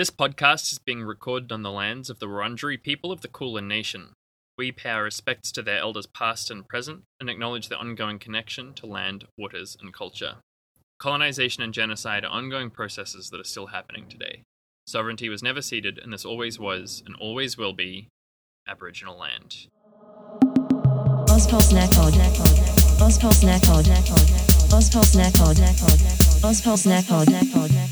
[0.00, 3.68] This podcast is being recorded on the lands of the Wurundjeri people of the Kulin
[3.68, 4.14] Nation.
[4.56, 8.72] We pay our respects to their elders past and present and acknowledge their ongoing connection
[8.76, 10.36] to land, waters, and culture.
[10.98, 14.40] Colonization and genocide are ongoing processes that are still happening today.
[14.86, 18.08] Sovereignty was never ceded, and this always was and always will be
[18.66, 19.66] Aboriginal land.
[25.78, 26.00] Pod.
[26.42, 27.89] Ozpol Snack Pod.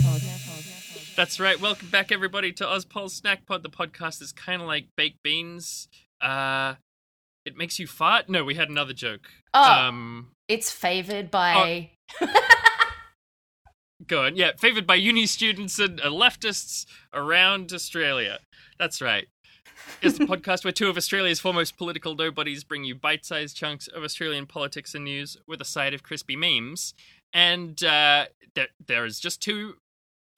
[1.18, 1.60] That's right.
[1.60, 3.64] Welcome back, everybody, to Ozpol Snack Pod.
[3.64, 5.88] The podcast is kind of like baked beans.
[6.20, 6.76] Uh,
[7.44, 8.28] it makes you fart.
[8.28, 9.28] No, we had another joke.
[9.52, 9.68] Oh.
[9.68, 11.90] Um, It's favored by.
[14.06, 14.36] go on.
[14.36, 18.38] Yeah, favored by uni students and uh, leftists around Australia.
[18.78, 19.26] That's right.
[20.00, 24.04] It's the podcast where two of Australia's foremost political nobodies bring you bite-sized chunks of
[24.04, 26.94] Australian politics and news with a side of crispy memes.
[27.32, 29.78] And uh, there, there is just two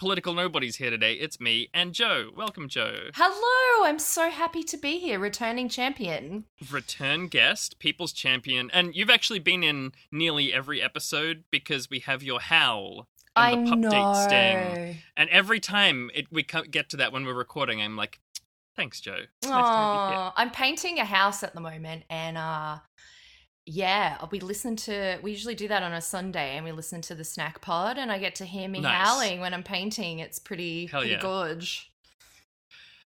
[0.01, 1.13] political nobodies here today.
[1.13, 2.31] It's me and Joe.
[2.35, 3.11] Welcome, Joe.
[3.15, 6.47] Hello, I'm so happy to be here, returning champion.
[6.71, 12.23] return guest, people's champion, and you've actually been in nearly every episode because we have
[12.23, 14.97] your howl I the pup date sting.
[15.19, 18.21] And every time it, we get to that when we're recording, I'm like,
[18.77, 19.25] "Thanks, Joe.
[19.43, 22.39] It's nice to have you here." Aw, I'm painting a house at the moment, and
[22.39, 22.79] uh,
[23.73, 25.19] yeah, we listen to.
[25.23, 28.11] We usually do that on a Sunday, and we listen to the snack pod, and
[28.11, 28.93] I get to hear me Nice.
[28.93, 30.19] howling when I'm painting.
[30.19, 31.21] It's pretty, Hell pretty yeah.
[31.21, 31.93] gorge.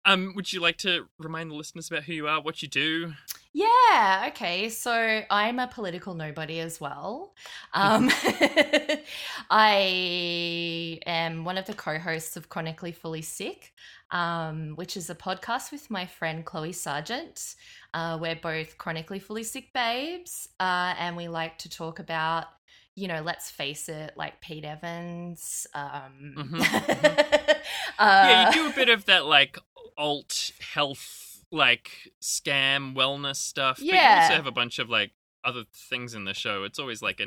[0.05, 3.15] Um, would you like to remind the listeners about who you are, what you do?
[3.53, 4.69] Yeah, okay.
[4.69, 7.35] So I'm a political nobody as well.
[7.75, 8.11] Um,
[9.51, 13.73] I am one of the co hosts of Chronically Fully Sick,
[14.11, 17.57] um, which is a podcast with my friend Chloe Sargent.
[17.93, 22.47] Uh, we're both chronically fully sick babes, uh, and we like to talk about,
[22.95, 25.67] you know, let's face it, like Pete Evans.
[25.75, 27.55] Um, Mhm, uh,
[27.99, 29.59] yeah, you do a bit of that like
[29.97, 33.79] alt health, like scam wellness stuff.
[33.79, 35.13] But you also have a bunch of like
[35.45, 36.65] other things in the show.
[36.65, 37.27] It's always like a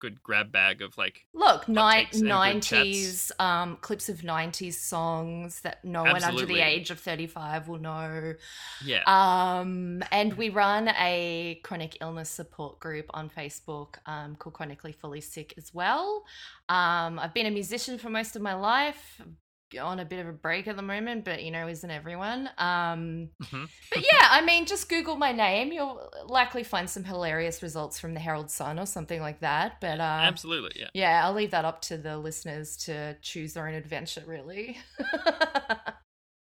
[0.00, 4.74] good grab bag of like Look, ni- takes and good 90s um, clips of 90s
[4.74, 8.34] songs that no one under the age of 35 will know.
[8.84, 9.02] yeah.
[9.06, 15.20] Um, and we run a chronic illness support group on Facebook um, called Chronically Fully
[15.20, 16.24] Sick as well.
[16.68, 19.20] Um, I've been a musician for most of my life.
[19.78, 22.48] On a bit of a break at the moment, but you know, isn't everyone?
[22.58, 23.68] Um, Mhm.
[23.94, 25.72] but yeah, I mean, just Google my name.
[25.72, 29.80] You'll likely find some hilarious results from the Herald Sun or something like that.
[29.80, 30.88] But uh, Absolutely, yeah.
[30.94, 34.78] yeah, I'll leave that up to the listeners to choose their own adventure, really.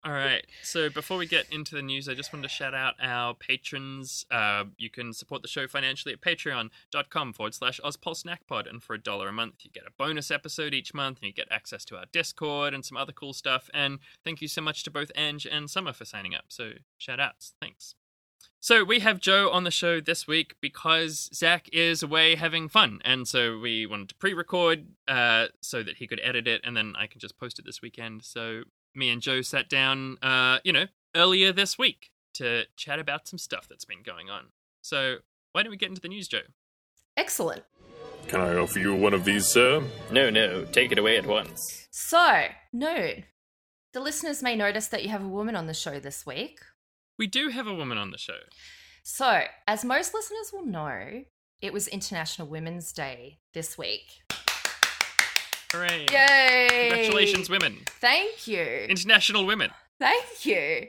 [0.05, 0.45] All right.
[0.61, 4.27] So before we get into the news, I just wanted to shout out our patrons.
[4.29, 8.69] Uh, you can support the show financially at patreon.com forward slash ozpolsnackpod.
[8.69, 11.33] And for a dollar a month, you get a bonus episode each month and you
[11.33, 13.67] get access to our Discord and some other cool stuff.
[13.73, 16.45] And thank you so much to both Ange and Summer for signing up.
[16.49, 17.55] So shout outs.
[17.59, 17.95] Thanks.
[18.59, 22.99] So we have Joe on the show this week because Zach is away having fun,
[23.05, 26.95] and so we wanted to pre-record uh, so that he could edit it, and then
[26.97, 28.23] I can just post it this weekend.
[28.23, 28.63] So
[28.95, 30.85] me and Joe sat down, uh, you know,
[31.15, 34.47] earlier this week to chat about some stuff that's been going on.
[34.81, 35.17] So
[35.51, 36.41] why don't we get into the news, Joe?
[37.17, 37.63] Excellent.
[38.27, 39.83] Can I offer you one of these, sir?
[40.11, 41.87] No, no, take it away at once.
[41.91, 43.25] So, Noon,
[43.93, 46.59] the listeners may notice that you have a woman on the show this week.
[47.17, 48.39] We do have a woman on the show.
[49.03, 51.23] So, as most listeners will know,
[51.61, 54.23] it was International Women's Day this week.
[55.75, 56.05] Hooray!
[56.09, 56.87] Yay!
[56.89, 57.79] Congratulations, women!
[57.99, 58.61] Thank you.
[58.61, 59.71] International women.
[59.99, 60.87] Thank you.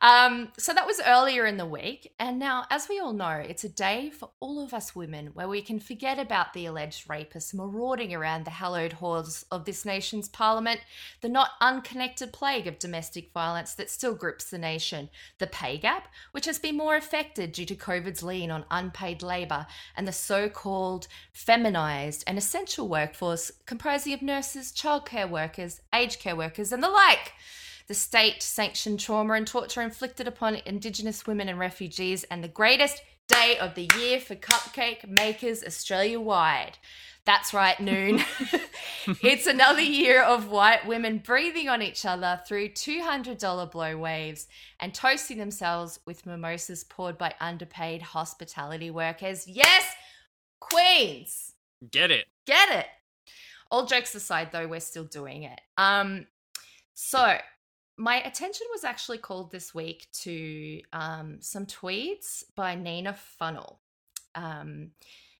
[0.00, 3.64] Um, so that was earlier in the week, and now, as we all know, it's
[3.64, 7.52] a day for all of us women where we can forget about the alleged rapists
[7.52, 10.80] marauding around the hallowed halls of this nation's parliament,
[11.20, 16.06] the not unconnected plague of domestic violence that still grips the nation, the pay gap,
[16.30, 19.66] which has been more affected due to COVID's lean on unpaid labour,
[19.96, 26.70] and the so-called feminised and essential workforce comprising of nurses, childcare workers, aged care workers,
[26.70, 27.32] and the like
[27.88, 33.02] the state sanctioned trauma and torture inflicted upon Indigenous women and refugees, and the greatest
[33.26, 36.78] day of the year for cupcake makers Australia wide.
[37.24, 38.22] That's right, noon.
[39.22, 44.48] it's another year of white women breathing on each other through $200 blow waves
[44.80, 49.46] and toasting themselves with mimosas poured by underpaid hospitality workers.
[49.46, 49.84] Yes,
[50.60, 51.54] Queens!
[51.90, 52.26] Get it.
[52.46, 52.86] Get it.
[53.70, 55.60] All jokes aside, though, we're still doing it.
[55.76, 56.26] Um,
[56.94, 57.38] so
[57.98, 63.78] my attention was actually called this week to um, some tweets by Nina Funnell.
[64.34, 64.92] Um,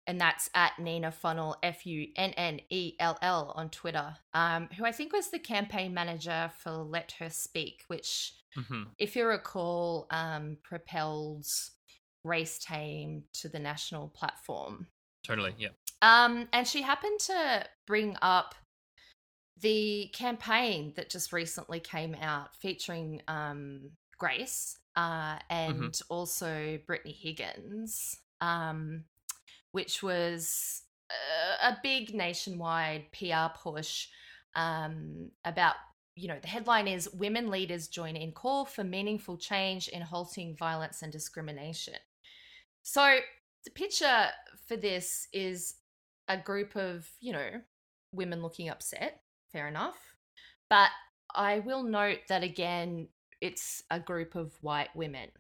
[0.08, 4.68] and that's at Nina Funnell, F U N N E L L on Twitter, um,
[4.76, 9.26] who I think was the campaign manager for Let Her Speak, which, hmm if you
[9.26, 11.46] recall, um, propelled
[12.24, 14.86] Grace Tame to the national platform.
[15.22, 15.54] Totally.
[15.58, 15.68] Yeah.
[16.00, 18.54] Um, and she happened to bring up
[19.60, 28.16] the campaign that just recently came out featuring um, Grace uh, and also Brittany Higgins,
[28.40, 29.04] um,
[29.72, 34.08] which was a, a big nationwide PR push
[34.54, 35.74] um, about.
[36.14, 40.56] You know, the headline is Women Leaders Join in Call for Meaningful Change in Halting
[40.56, 41.94] Violence and Discrimination.
[42.82, 43.18] So,
[43.64, 44.26] the picture
[44.66, 45.74] for this is
[46.26, 47.60] a group of, you know,
[48.12, 49.20] women looking upset.
[49.52, 49.98] Fair enough.
[50.70, 50.90] But
[51.34, 53.08] I will note that again,
[53.40, 55.30] it's a group of white women.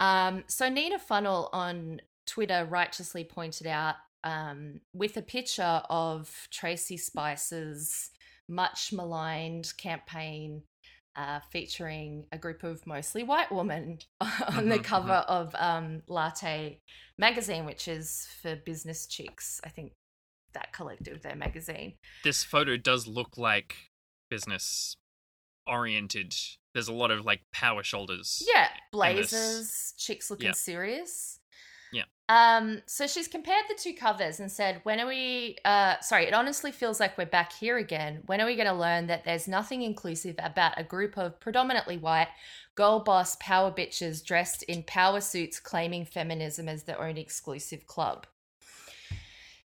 [0.00, 6.96] Um, so Nina Funnell on Twitter righteously pointed out um, with a picture of Tracey
[6.96, 8.10] Spicer's
[8.48, 10.62] much maligned campaign
[11.14, 16.80] uh, featuring a group of mostly white women on the Mhm, cover of um, Latte
[17.18, 19.60] magazine, which is for business chicks.
[19.64, 19.92] I think
[20.54, 21.94] that collective, their magazine.
[22.24, 23.76] This photo does look like
[24.30, 24.96] business
[25.66, 26.34] oriented.
[26.74, 28.42] There's a lot of like power shoulders.
[28.52, 30.52] Yeah, blazers, chicks looking Yeah.
[30.52, 31.38] serious.
[31.92, 32.04] Yeah.
[32.30, 36.32] Um, so she's compared the two covers and said, when are we uh sorry, it
[36.32, 38.22] honestly feels like we're back here again.
[38.26, 42.28] When are we gonna learn that there's nothing inclusive about a group of predominantly white
[42.74, 48.26] girl boss power bitches dressed in power suits claiming feminism as their own exclusive club?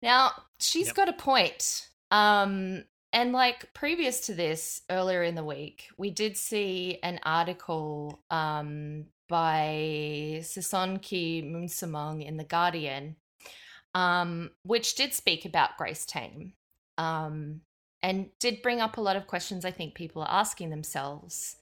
[0.07, 0.97] Now, she's Yep.
[0.97, 1.89] got a point.
[2.11, 8.21] Um and like previous to this, earlier in the week, we did see an article
[8.31, 13.17] um, by Sisonke Msimang in The Guardian,
[13.95, 16.53] um, which did speak about Grace Tame
[16.99, 17.63] um,
[18.03, 21.57] and did bring up a lot of questions I think people are asking themselves.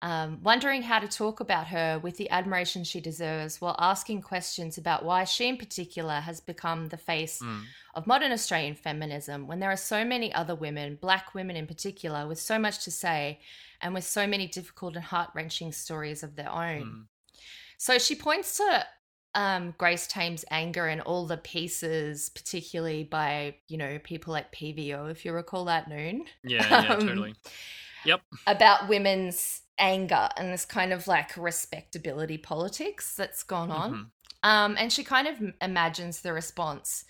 [0.00, 4.78] Um, wondering how to talk about her with the admiration she deserves while asking questions
[4.78, 7.64] about why she in particular has become the face Mm.
[7.94, 12.28] of modern Australian feminism when there are so many other women, black women in particular,
[12.28, 13.40] with so much to say
[13.80, 16.82] and with so many difficult and heart wrenching stories of their own.
[16.82, 17.40] Mm.
[17.76, 18.86] So she points to
[19.34, 25.10] um, Grace Tame's anger and all the pieces, particularly by, you know, people like PVO,
[25.10, 27.34] if you recall that noon, Yeah, yeah, Um, totally.
[28.04, 28.20] Yep.
[28.46, 33.92] about women's anger and this kind of like respectability politics that's gone on.
[33.92, 34.10] Mhm.
[34.42, 37.04] Um, and she kind of imagines the response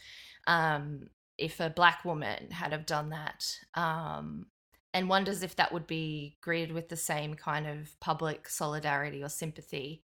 [0.46, 3.44] um, if a black woman had have done that,
[3.74, 4.46] um,
[4.94, 9.28] and wonders if that would be greeted with the same kind of public solidarity or
[9.28, 10.02] sympathy.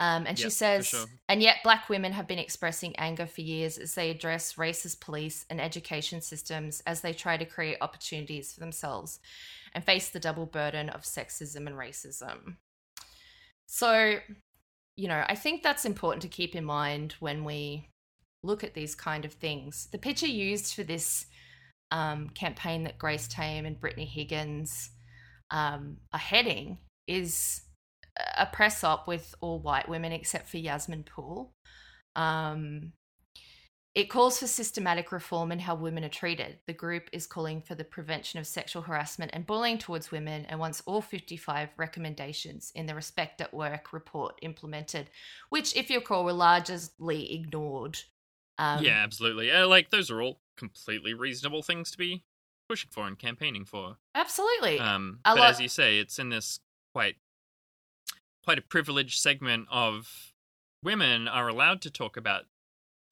[0.00, 1.06] Um, and she Yep, for says, sure.
[1.28, 5.46] and yet black women have been expressing anger for years as they address racist police
[5.48, 9.20] and education systems as they try to create opportunities for themselves
[9.74, 12.56] and face the double burden of sexism and racism.
[13.66, 14.18] So,
[14.96, 17.88] you know, I think that's important to keep in mind when we
[18.42, 19.88] look at these kind of things.
[19.90, 21.26] The picture used for this
[21.90, 24.90] um, campaign that Grace Tame and Brittany Higgins
[25.50, 27.62] um, are heading is
[28.36, 31.52] a press op with all white women except for Yasmin Poole.
[32.16, 32.92] Um,
[33.94, 36.58] it calls for systematic reform in how women are treated.
[36.66, 40.58] The group is calling for the prevention of sexual harassment and bullying towards women and
[40.58, 45.10] wants all 55 recommendations in the Respect at Work report implemented,
[45.48, 47.98] which, if you recall, were largely ignored.
[48.58, 49.50] Um, yeah, absolutely.
[49.52, 52.24] Uh, like those are all completely reasonable things to be
[52.68, 53.98] pushing for and campaigning for.
[54.14, 54.80] absolutely.
[54.80, 56.58] Um, but lot- as you say, it's in this
[56.92, 57.16] quite
[58.42, 60.32] quite a privileged segment of
[60.82, 62.44] women are allowed to talk about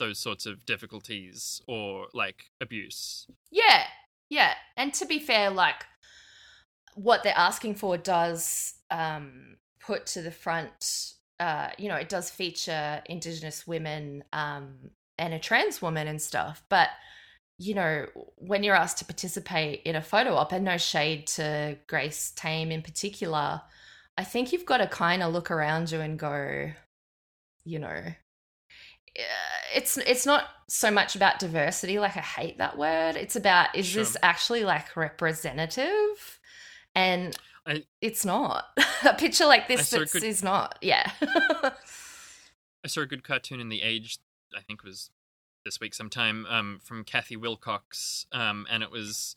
[0.02, 3.26] those sorts of difficulties or like abuse.
[3.52, 3.84] Yeah,
[4.28, 4.54] yeah.
[4.76, 5.84] And to be fair, like
[6.94, 12.30] what they're asking for does um, put to the front, uh, you know, it does
[12.30, 16.64] feature Indigenous women um, and a trans woman and stuff.
[16.68, 16.88] But,
[17.58, 18.06] you know,
[18.36, 22.72] when you're asked to participate in a photo op, and no shade to Grace Tame
[22.72, 23.62] in particular,
[24.18, 26.72] I think you've got to kind of look around you and go,
[27.64, 28.02] you know,
[29.74, 33.16] it's it's not so much about diversity like i hate that word.
[33.16, 36.40] It's about is this actually like representative?
[36.94, 38.64] And I- it's not.
[39.04, 41.10] A picture like this that's, good- is not yeah.
[42.84, 44.18] I saw a good cartoon in the Age,
[44.56, 45.10] I think was
[45.64, 49.36] this week sometime, um, from Kathy Wilcox, um, and it was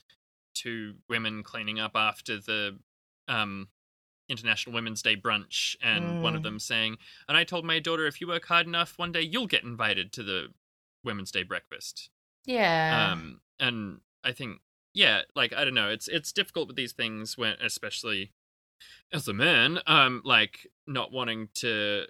[0.55, 2.79] two women cleaning up after the
[3.27, 3.67] um,
[4.29, 6.43] International Women's Day brunch, and one of Mm.
[6.43, 9.47] them saying, "And I told my daughter, if you work hard enough, one day you'll
[9.47, 10.53] get invited to the
[11.03, 12.09] Women's Day breakfast.
[12.45, 13.11] Yeah.
[13.13, 14.61] Um, and I think,
[14.93, 18.33] yeah, like I don't know, it's it's difficult with these things when, especially
[19.11, 22.07] as a man, um, like not wanting to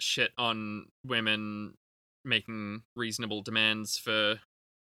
[0.00, 1.76] shit on women
[2.24, 4.40] making reasonable demands for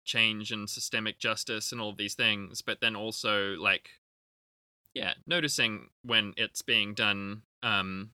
[0.04, 4.00] change and systemic justice and all of these things, but then also like,
[4.98, 8.10] yeah, noticing when it's being done, um,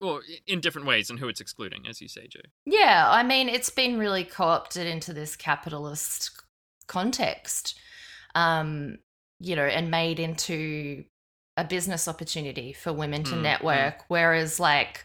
[0.00, 2.40] well, in different ways and who it's excluding, as you say, Joe.
[2.64, 6.30] Yeah, I mean, it's been really co opted into this capitalist
[6.86, 7.78] context,
[8.34, 8.98] um,
[9.38, 11.04] you know, and made into
[11.56, 13.42] a business opportunity for women to Mm, mm.
[13.42, 14.04] network.
[14.08, 15.04] Whereas, like,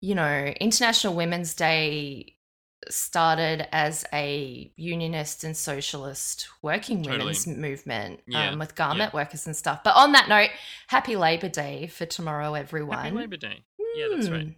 [0.00, 2.36] you know, International Women's Day
[2.88, 7.18] started as a unionist and socialist working Totally.
[7.18, 9.82] women's movement Yeah, um, with garment workers and stuff.
[9.84, 10.50] But on that note,
[10.88, 12.98] happy Labor Day for tomorrow, everyone.
[13.04, 13.64] Happy Labor Day.
[13.96, 14.44] Yeah, that's right.
[14.46, 14.50] Hmm.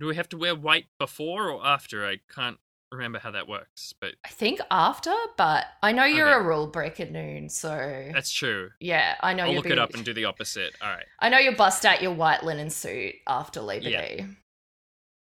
[0.00, 2.04] Do we have to wear white before or after?
[2.06, 2.58] I can't
[2.90, 6.44] remember how that works, but I think after, but I know you're Okay.
[6.44, 8.70] a rule breaker noon, so that's true.
[8.80, 10.74] yeah, I know I'll you'll look be, it up and do the opposite.
[10.82, 11.06] All right.
[11.20, 14.00] I know you'll bust out your white linen suit after Labor Yeah.
[14.00, 14.26] Day.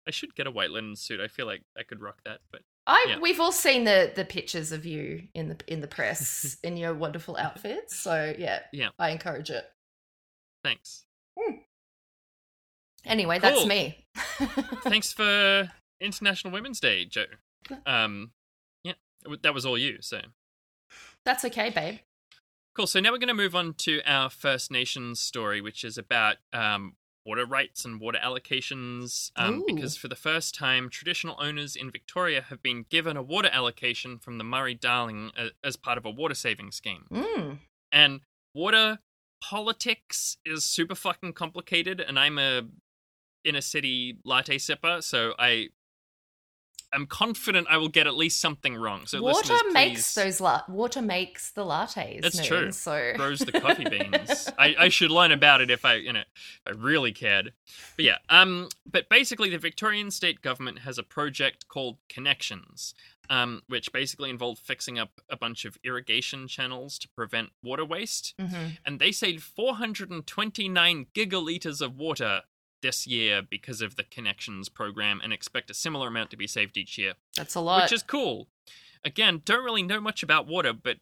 [0.09, 1.21] I should get a white linen suit.
[1.21, 3.19] I feel like I could rock that, but I Yeah.
[3.19, 6.93] we've all seen the the pictures of you in the in the press in your
[6.95, 8.89] wonderful outfits, so yeah, Yeah.
[8.99, 9.65] I encourage it.
[10.63, 11.05] thanks.
[13.05, 14.05] Anyway, that's me.
[14.83, 17.25] Thanks for International Women's Day, Joe.
[17.85, 18.31] Um,
[18.83, 18.93] yeah,
[19.41, 19.97] that was all you.
[20.01, 20.19] So
[21.25, 21.99] That's okay, babe.
[22.75, 22.87] cool.
[22.87, 26.37] So now we're going to move on to our First Nations story, which is about
[26.51, 26.95] um,
[27.25, 29.31] water rights and water allocations.
[29.35, 33.49] Um, because for the first time, traditional owners in Victoria have been given a water
[33.51, 37.05] allocation from the Murray Darling uh, as part of a water saving scheme.
[37.11, 37.59] Mm.
[37.91, 38.21] And
[38.53, 38.99] water
[39.41, 42.63] politics is super fucking complicated, and I'm a
[43.43, 45.69] inner city latte sipper, so I.
[46.91, 49.05] I'm confident I will get at least something wrong.
[49.05, 52.21] So water makes please- those la- water makes the lattes.
[52.21, 52.71] That's Noon, true.
[52.71, 54.49] So grows the coffee beans.
[54.57, 57.53] I, I should learn about it if I, you know, if I really cared.
[57.95, 62.95] But yeah, um, but basically, the Victorian state government has a project called Connections,
[63.29, 68.33] um, which basically involved fixing up a bunch of irrigation channels to prevent water waste,
[68.41, 68.77] Mhm.
[68.85, 72.41] and they saved 429 gigaliters of water
[72.81, 76.77] this year because of the Connections program, and expect a similar amount to be saved
[76.77, 77.83] each year that's a lot.
[77.83, 78.47] which is cool.
[79.03, 80.97] Again, don't really know much about water, but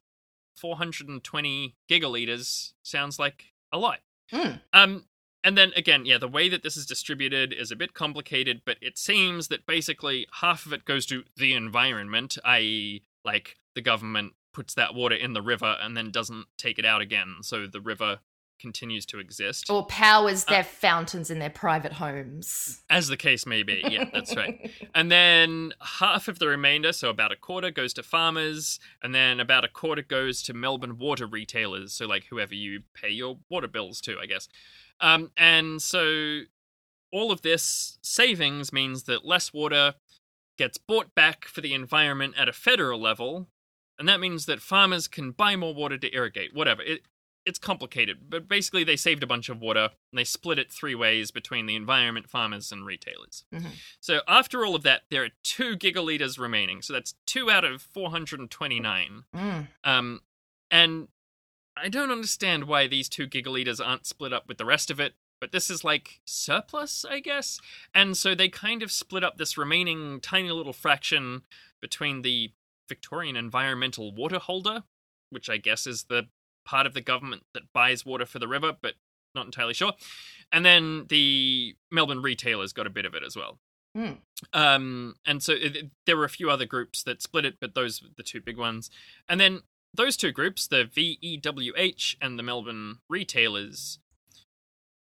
[0.57, 3.99] 420 gigaliters sounds like a lot.
[4.31, 4.61] Mm.
[4.73, 5.05] Um,
[5.43, 8.77] and then again, yeah, the way that this is distributed is a bit complicated, but
[8.81, 14.33] it seems that basically half of it goes to the environment, i.e., like the government
[14.53, 17.79] puts that water in the river and then doesn't take it out again, so the
[17.79, 18.19] river
[18.59, 19.69] continues to exist.
[19.69, 22.83] or powers Uh, their fountains in their private homes.
[22.89, 24.71] As the case may be, yeah, that's right.
[24.95, 29.39] And then half of the remainder, so about a quarter, goes to farmers, and then
[29.39, 33.67] about a quarter goes to Melbourne water retailers, so like whoever you pay your water
[33.67, 34.47] bills to, I guess.
[34.99, 36.41] Um, and so
[37.11, 39.93] all of this savings means that less water
[40.57, 43.47] gets bought back for the environment at a federal level,
[43.99, 46.81] and that means that farmers can buy more water to irrigate, whatever.
[46.81, 47.01] It,
[47.47, 50.93] it's complicated, but basically they saved a bunch of water and they split it three
[50.93, 53.45] ways between the environment, farmers, and retailers.
[53.53, 53.71] Mhm.
[54.01, 56.81] So after all of that, there are two gigaliters remaining.
[56.81, 59.23] So that's two out of 429.
[59.33, 59.67] Mm.
[59.85, 60.21] Um,
[60.69, 61.07] and
[61.77, 65.15] I don't understand why these two gigaliters aren't split up with the rest of it,
[65.39, 67.61] but this is like surplus, I guess.
[67.93, 71.43] And so they kind of split up this remaining tiny little fraction
[71.79, 72.51] between the
[72.89, 74.83] Victorian Environmental Water Holder,
[75.29, 76.27] which I guess is the
[76.67, 78.95] part of the government that buys water for the river, but
[79.33, 79.93] not entirely sure.
[80.51, 83.57] And then the Melbourne retailers got a bit of it as well.
[83.95, 84.11] Hmm.
[84.53, 88.01] Um, and so it, there were a few other groups that split it, but those
[88.01, 88.91] were the two big ones.
[89.27, 89.61] And then
[89.93, 93.99] those two groups, the VEWH and the Melbourne retailers,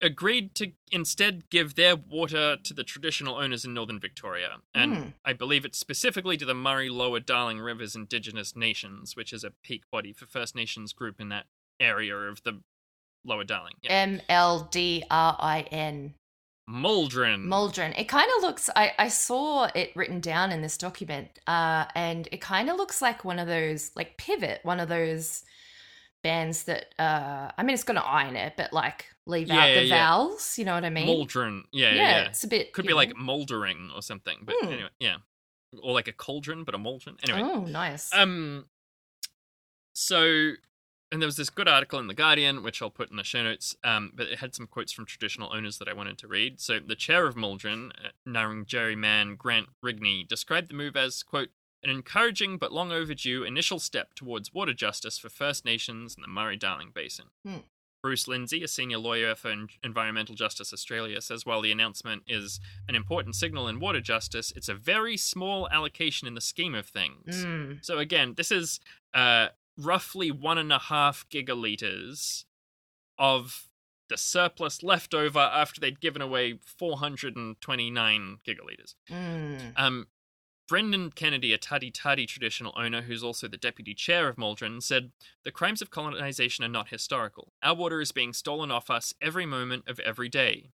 [0.03, 4.59] agreed to instead give their water to the traditional owners in northern Victoria.
[4.75, 5.09] And Hmm.
[5.25, 9.51] I believe it's specifically to the Murray Lower Darling Rivers Indigenous Nations, which is a
[9.51, 11.47] peak body for First Nations group in that
[11.81, 12.61] area of the
[13.25, 13.75] Lower Darling.
[13.85, 16.15] M L D R I N.
[16.69, 17.45] Muldrin.
[17.47, 17.97] Muldrin.
[17.99, 18.69] It kind of looks.
[18.75, 23.01] I I saw it written down in this document, uh, and it kind of looks
[23.01, 25.43] like one of those, like Pivot, one of those
[26.23, 26.95] bands that.
[26.99, 29.97] Uh, I mean, it's to iron it, but like leave Yeah, out the yeah.
[30.09, 30.59] vowels.
[30.59, 31.07] You know what I mean?
[31.09, 31.63] Muldrin.
[31.73, 32.73] Yeah, Yeah, yeah, it's a bit.
[32.73, 32.97] Could be know.
[32.97, 34.39] like moldering or something.
[34.45, 34.69] But Hmm.
[34.73, 35.17] anyway, yeah.
[35.83, 37.17] Or like a cauldron, but a mouldron.
[37.23, 37.41] Anyway.
[37.43, 38.13] Oh, nice.
[38.15, 38.67] Um
[39.93, 40.53] so
[41.13, 43.45] and there was this good article in the Guardian, which I'll put in the show
[43.45, 43.77] notes.
[43.85, 46.61] Um, but it had some quotes from traditional owners that I wanted to read.
[46.61, 51.51] So the chair of Muldrin, uh, Ngarrindjeri man Grant Rigney, described the move as quote
[51.83, 56.29] an encouraging but long overdue initial step towards water justice for First Nations in the
[56.29, 57.27] Murray-Darling Basin.
[57.45, 57.59] Hmm.
[58.03, 62.61] Bruce Lindsay, a senior lawyer for En- Environmental Justice Australia, says while the announcement is
[62.89, 66.87] an important signal in water justice, it's a very small allocation in the scheme of
[66.87, 67.45] things.
[67.45, 67.85] Mm.
[67.85, 68.79] So again, this is
[69.13, 72.45] uh, roughly one and a half gigaliters
[73.19, 73.67] of
[74.09, 78.95] the surplus left over after they'd given away 429 gigaliters.
[79.11, 79.73] Mm.
[79.77, 80.07] Um,
[80.69, 85.13] Brendan Kennedy, a Tati Tati traditional owner who's also the deputy chair of Muldrin, said,
[85.45, 87.53] The crimes of colonization are not historical.
[87.63, 90.71] Our water is being stolen off us every moment of every day.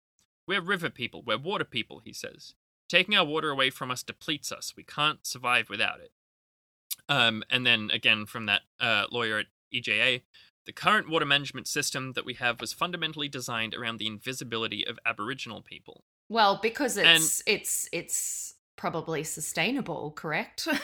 [0.46, 2.54] We're river people, we're water people, he says.
[2.88, 4.75] Taking our water away from us depletes us.
[4.76, 6.12] We can't survive without it.
[7.08, 10.22] Um, and then again from that uh, lawyer at EJA,
[10.64, 14.99] the current water management system that we have was fundamentally designed around the invisibility of
[15.04, 16.04] Aboriginal people.
[16.28, 20.68] Well, because it's it's it's probably sustainable, correct?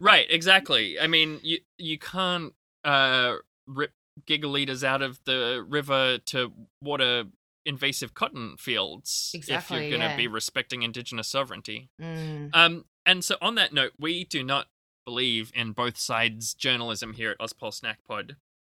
[0.00, 0.98] Right, exactly.
[0.98, 2.54] I mean, you you can't
[2.84, 3.34] uh,
[3.66, 3.92] rip
[4.26, 6.52] gigaliters out of the river to
[6.82, 7.24] water
[7.66, 10.16] invasive cotton fields if you're going to yeah.
[10.16, 11.90] be respecting indigenous sovereignty.
[12.00, 12.50] Mm.
[12.54, 14.68] Um, and so on that note, we do not
[15.04, 18.36] believe in both sides journalism here at Ozpol Snack Pod,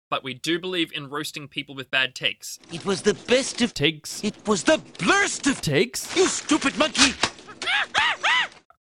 [0.09, 2.59] but we do believe in roasting people with bad takes.
[2.71, 4.21] It was the best of Takes.
[4.25, 6.15] It was the blurst of Takes?
[6.17, 7.13] You stupid monkey!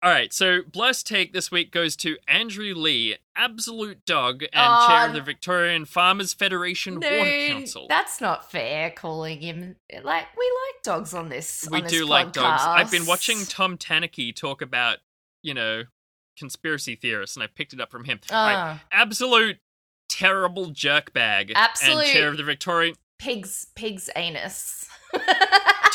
[0.04, 5.08] All right, so blessed take this week goes to Andrew Lee, absolute dog and chair
[5.08, 7.86] of the Victorian Farmers Federation Water Council.
[7.88, 8.90] that's not fair.
[8.92, 11.66] Calling him like we like dogs on this.
[11.72, 12.64] we on this do like dogs.
[12.66, 14.98] I've been watching Tom Tanuki talk about,
[15.42, 15.84] you know,
[16.38, 18.20] conspiracy theorists, and I picked it up from him.
[18.30, 19.60] Right, Ah, absolute
[20.10, 21.54] terrible jerkbag.
[21.56, 24.86] Absolute- And chair of the Victorian pig's pig's anus.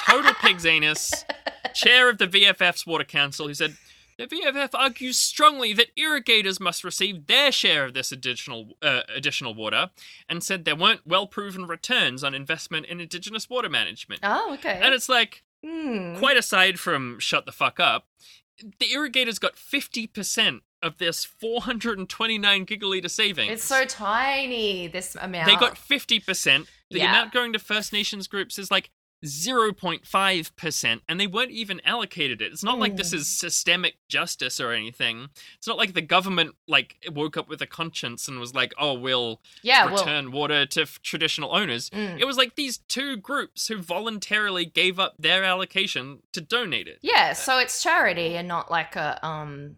[0.07, 1.12] total pig's anus.
[1.75, 3.77] Chair of the VFF's Water Council, who said.
[4.19, 9.55] The VFF argues strongly that irrigators must receive their share of this additional uh, additional
[9.55, 9.91] water,
[10.29, 14.21] and said there weren't well proven returns on investment in indigenous water management.
[14.25, 14.81] Oh, okay.
[14.83, 16.17] And it's like, Hmm.
[16.19, 18.07] quite aside from shut the fuck up,
[18.78, 23.50] the irrigators got 50% of this 429 gigaliter savings.
[23.52, 24.87] It's so tiny.
[24.89, 25.47] This amount.
[25.47, 26.69] They got 50%.
[26.91, 27.11] The Yeah.
[27.11, 28.91] amount going to First Nations groups is like
[29.25, 32.52] 0.5%, and they weren't even allocated it.
[32.52, 33.15] It's not like this Mm.
[33.15, 35.28] is systemic justice or anything.
[35.57, 38.95] It's not like the government like woke up with a conscience and was like, "Oh,
[38.95, 39.87] we'll yeah.
[39.87, 42.19] Well, return water to f- traditional owners." Mm.
[42.21, 46.99] It was like these two groups who voluntarily gave up their allocation to donate it.
[47.02, 47.33] yeah.
[47.33, 49.76] So it's charity and not like a um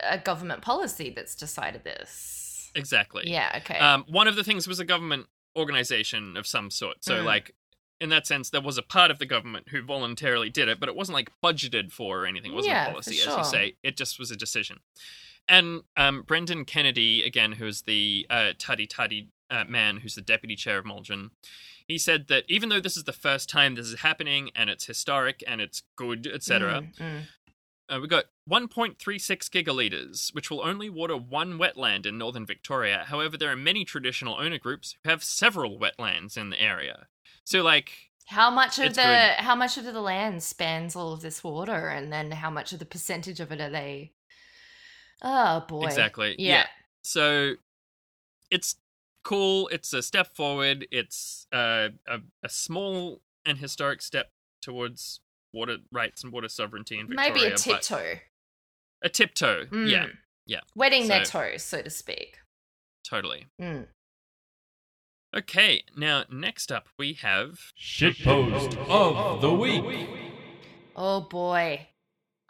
[0.00, 2.70] a government policy that's decided this.
[2.74, 3.24] Exactly.
[3.26, 3.52] Yeah.
[3.58, 3.78] Okay.
[3.78, 5.26] Um, one of the things was a government
[5.56, 7.04] organization of some sort.
[7.04, 7.24] So, Mm.
[7.24, 7.54] like,
[8.02, 10.88] in that sense, there was a part of the government who voluntarily did it, but
[10.88, 12.52] it wasn't like budgeted for or anything.
[12.52, 13.74] It wasn't Yeah, a policy, as you say.
[13.82, 14.80] It just was a decision.
[15.48, 20.56] And um, Brendan Kennedy, again, who's the uh, Tati Tati uh, man who's the deputy
[20.56, 21.30] chair of Muldrin,
[21.86, 24.86] he said that even though this is the first time this is happening and it's
[24.86, 27.20] historic and it's good, etc., Mm, mm.
[27.92, 28.96] Uh, we got 1.36
[29.50, 33.04] gigaliters, which will only water one wetland in northern Victoria.
[33.06, 37.06] However, there are many traditional owner groups who have several wetlands in the area.
[37.44, 37.92] So, like,
[38.26, 39.44] How much of the good.
[39.44, 42.78] how much of the land spans all of this water, and then how much of
[42.78, 44.12] the percentage of it are they?
[45.22, 45.84] Oh boy!
[45.84, 46.34] exactly.
[46.38, 46.66] Yeah.
[47.02, 47.54] So,
[48.50, 48.76] it's
[49.22, 49.68] cool.
[49.68, 50.86] It's a step forward.
[50.90, 55.20] It's uh, a, a small and historic step towards
[55.52, 57.32] water rights and water sovereignty in Victoria.
[57.32, 58.14] Maybe a tiptoe.
[59.02, 59.66] A tiptoe.
[59.66, 59.90] Mm.
[59.90, 60.06] Yeah,
[60.46, 60.60] yeah.
[60.74, 62.38] Wetting their toes, so to speak.
[63.08, 63.46] totally.
[63.60, 63.86] Mm.
[65.34, 69.82] Okay, now next up we have Shitpost of the week.
[70.94, 71.88] Oh boy!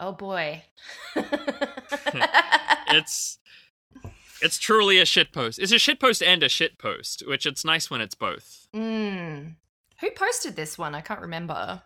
[0.00, 0.64] Oh boy!
[2.88, 3.38] it's
[4.42, 5.60] it's truly a shitpost.
[5.60, 8.66] It's a shitpost and a shitpost, which it's nice when it's both.
[8.74, 9.54] mm.
[10.00, 10.96] Who posted this one?
[10.96, 11.82] I can't remember.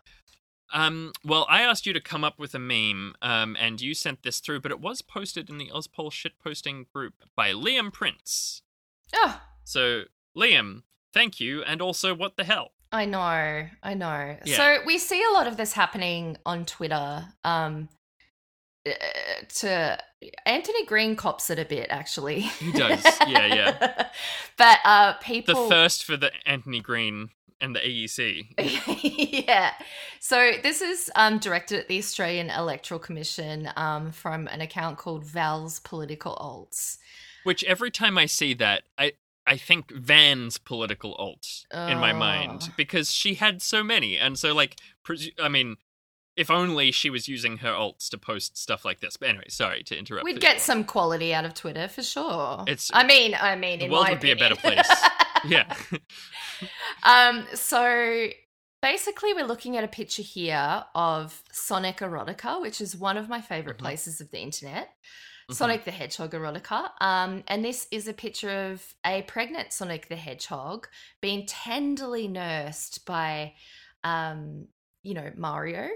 [0.72, 4.22] Um, well, I asked you to come up with a meme, um, and you sent
[4.22, 8.62] this through, but it was posted in the Ozpol shitposting group by Liam Prince.
[9.14, 10.02] Oh, So,
[10.36, 12.72] Liam, thank you, and also, what the hell?
[12.92, 14.36] I know, I know.
[14.44, 14.56] Yeah.
[14.56, 17.26] So we see a lot of this happening on Twitter.
[17.44, 17.88] Um,
[18.86, 18.92] uh,
[19.48, 19.98] to
[20.44, 22.40] Anthony Green cops it a bit, actually.
[22.40, 24.08] He does, yeah, yeah.
[24.56, 25.64] but uh, people.
[25.64, 28.54] The first for the Anthony Green and the AEC.
[29.46, 29.72] yeah.
[30.20, 35.24] So this is um, directed at the Australian Electoral Commission um, from an account called
[35.24, 36.98] Val's Political Alts.
[37.44, 39.12] Which every time I see that, I
[39.46, 42.72] I think Van's political alt in my mind Oh.
[42.76, 45.76] because she had so many, and so like, presu- I mean,
[46.36, 49.16] if only she was using her alts to post stuff like this.
[49.16, 50.24] But anyway, sorry to interrupt.
[50.24, 52.64] We'd get some quality out of Twitter for sure.
[52.66, 54.88] It's- I mean, I mean, The in world would be a better place.
[55.50, 55.76] yeah.
[57.02, 57.46] um.
[57.54, 58.28] So
[58.82, 63.40] basically, we're looking at a picture here of Sonic Erotica, which is one of my
[63.40, 63.80] favorite Mhm.
[63.80, 64.90] places of the internet.
[65.50, 65.54] Mhm.
[65.54, 66.90] Sonic the Hedgehog erotica.
[67.00, 70.88] Um, and this is a picture of a pregnant Sonic the Hedgehog
[71.20, 73.54] being tenderly nursed by,
[74.02, 74.66] um,
[75.02, 75.88] you know, Mario.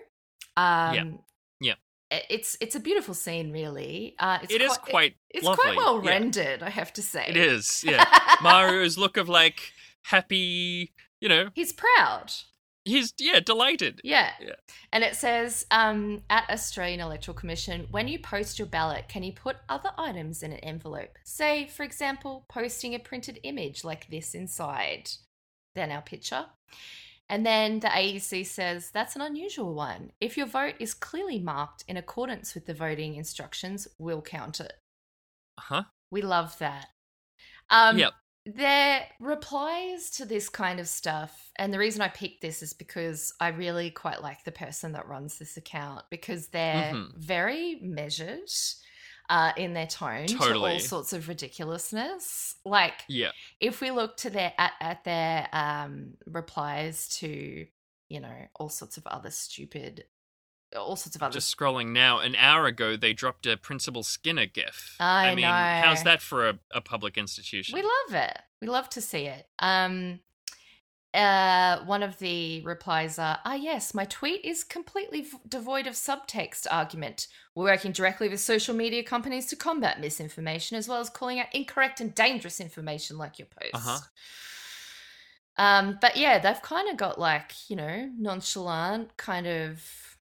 [0.57, 1.05] Um, Yeah.
[2.11, 4.15] It's it's a beautiful scene, really.
[4.19, 5.63] Uh, it's It is quite It's lovely.
[5.63, 6.11] quite well yeah.
[6.11, 7.27] rendered, I have to say.
[7.29, 7.85] It is.
[7.85, 8.05] Yeah.
[8.43, 9.73] Mario's look of like
[10.05, 10.93] happy.
[11.21, 12.33] You know, He's proud.
[12.87, 14.01] he's yeah delighted.
[14.03, 14.31] Yeah.
[14.41, 14.55] Yeah.
[14.93, 19.33] And it says um, at Australian Electoral Commission, when you post your ballot, can you
[19.33, 21.19] put other items in an envelope?
[21.25, 25.11] Say, for example, posting a printed image like this inside.
[25.75, 26.47] Then our picture.
[27.31, 30.11] And then the AEC says that's an unusual one.
[30.21, 34.73] If your vote is clearly marked in accordance with the voting instructions, we'll count it.
[35.59, 35.85] Huh.
[36.11, 36.89] We love that.
[37.71, 38.13] Um, Yep.
[38.47, 43.35] Their replies to this kind of stuff, and the reason I picked this is because
[43.39, 47.17] I really quite like the person that runs this account because they're Mhm.
[47.17, 48.49] very measured
[49.31, 52.57] uh, in their tone to all sorts of ridiculousness.
[52.65, 53.31] Like, Yeah.
[53.61, 57.67] if we look to their at, at their um, replies to,
[58.09, 60.05] you know, all sorts of other stupid,
[60.77, 62.19] all sorts of other Just scrolling now.
[62.19, 64.97] An hour ago, they dropped a Principal Skinner gif.
[64.99, 65.49] I mean, know.
[65.49, 67.77] how's that for a, a public institution?
[67.77, 68.37] We love it.
[68.61, 69.47] We love to see it.
[69.61, 70.21] Um,
[71.13, 75.95] uh, one of the replies are, "Ah, yes, my tweet is completely v- devoid of
[75.95, 77.27] subtext argument.
[77.55, 81.53] We're working directly with social media companies to combat misinformation, as well as calling out
[81.53, 83.99] incorrect and dangerous information like your post." Uh-huh.
[85.57, 90.17] Um, but yeah, they've kind of got like you know nonchalant kind of.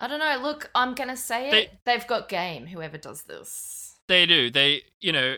[0.00, 0.40] I don't know.
[0.42, 1.78] Look, I'm gonna say it.
[1.84, 2.66] They've got game.
[2.66, 3.96] Whoever does this.
[4.08, 4.50] They do.
[4.50, 5.36] They, you know,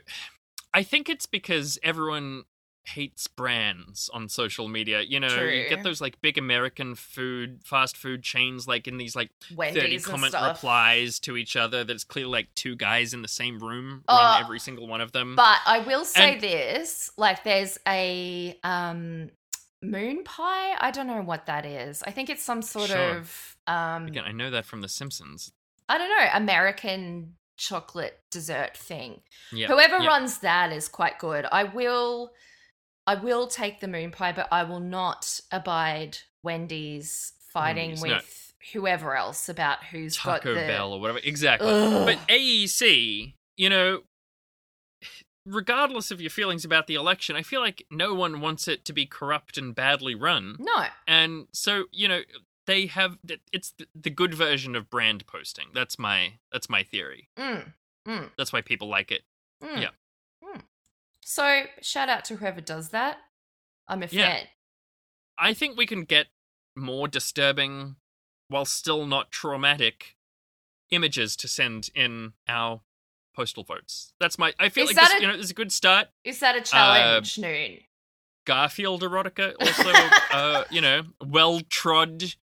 [0.72, 2.44] I think it's because everyone
[2.86, 5.00] hates brands on social media.
[5.00, 9.16] You know, you get those like big American food, fast food chains, like in these
[9.16, 13.22] like 30 Wendy's and comment replies to each other that's clearly like two guys in
[13.22, 15.34] the same room run every single one of them.
[15.36, 19.30] But I will say And- this: like, there's a um,
[19.82, 20.76] moon pie.
[20.78, 22.02] I don't know what that is.
[22.06, 23.18] I think it's some sort Sure.
[23.18, 25.52] of um, Again, I know that from The Simpsons.
[25.88, 29.20] I don't know, American chocolate dessert thing.
[29.52, 29.68] Yeah.
[29.68, 30.08] Whoever yeah.
[30.08, 31.46] runs that is quite good.
[31.50, 32.32] I will,
[33.06, 38.18] I will take the moon pie, but I will not abide Wendy's fighting with no.
[38.72, 40.60] whoever else about who's got Taco the.
[40.66, 41.20] Bell or whatever.
[41.22, 41.68] Exactly.
[41.70, 42.06] Ugh.
[42.06, 44.00] But AEC, you know,
[45.46, 48.92] regardless of your feelings about the election, I feel like no one wants it to
[48.92, 50.56] be corrupt and badly run.
[50.58, 52.22] No, And so, you know,
[52.66, 53.18] they have
[53.52, 55.66] it's the- the good version of brand posting.
[55.74, 57.28] That's my that's my theory.
[57.36, 57.72] mm,
[58.08, 58.30] mm.
[58.38, 59.22] That's why people like it.
[59.62, 59.82] Mm.
[59.82, 59.90] Yeah.
[61.26, 63.18] So shout out to whoever does that.
[63.88, 64.26] I'm a Yeah.
[64.26, 64.48] fan.
[65.38, 66.28] I think we can get
[66.76, 67.96] more disturbing
[68.48, 70.16] while still not traumatic
[70.90, 72.82] images to send in our
[73.34, 74.12] postal votes.
[74.20, 76.08] That's my I feel Is like this, a- you know, this is a good start.
[76.24, 77.80] Is that a Uh, challenge, Noon?
[78.44, 79.90] Garfield erotica, also,
[80.30, 82.34] uh, you know, well trod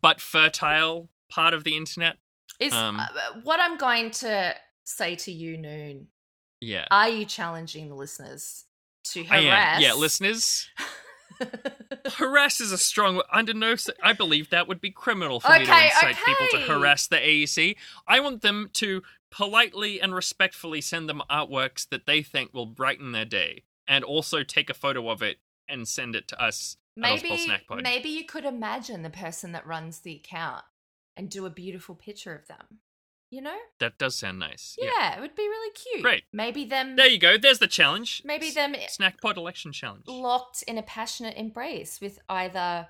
[0.00, 2.16] but fertile part of the internet.
[2.60, 3.08] Is um, uh,
[3.42, 6.08] what I'm going to say to you, Noon?
[6.60, 8.66] Yeah, Are you challenging the listeners
[9.04, 9.80] to harass?
[9.80, 10.68] Yeah, listeners,
[12.06, 13.22] harass is a strong.
[13.32, 16.58] Under no, I believe that would be criminal for me to Okay, incite people to
[16.58, 17.76] harass the AEC.
[18.06, 23.12] I want them to politely and respectfully send them artworks that they think will brighten
[23.12, 26.76] their day, and also take a photo of it and send it to us.
[26.96, 30.64] maybe, maybe you could imagine the person that runs the account
[31.16, 32.80] and do a beautiful picture of them.
[33.30, 33.56] You know?
[33.78, 34.76] That does sound nice.
[34.78, 36.02] Yeah, it would be really cute.
[36.02, 36.24] Great.
[36.32, 36.96] Maybe them.
[36.96, 37.38] There you go.
[37.38, 38.22] There's the challenge.
[38.24, 40.04] Maybe them Snack Pod election challenge.
[40.08, 42.88] locked in a passionate embrace with either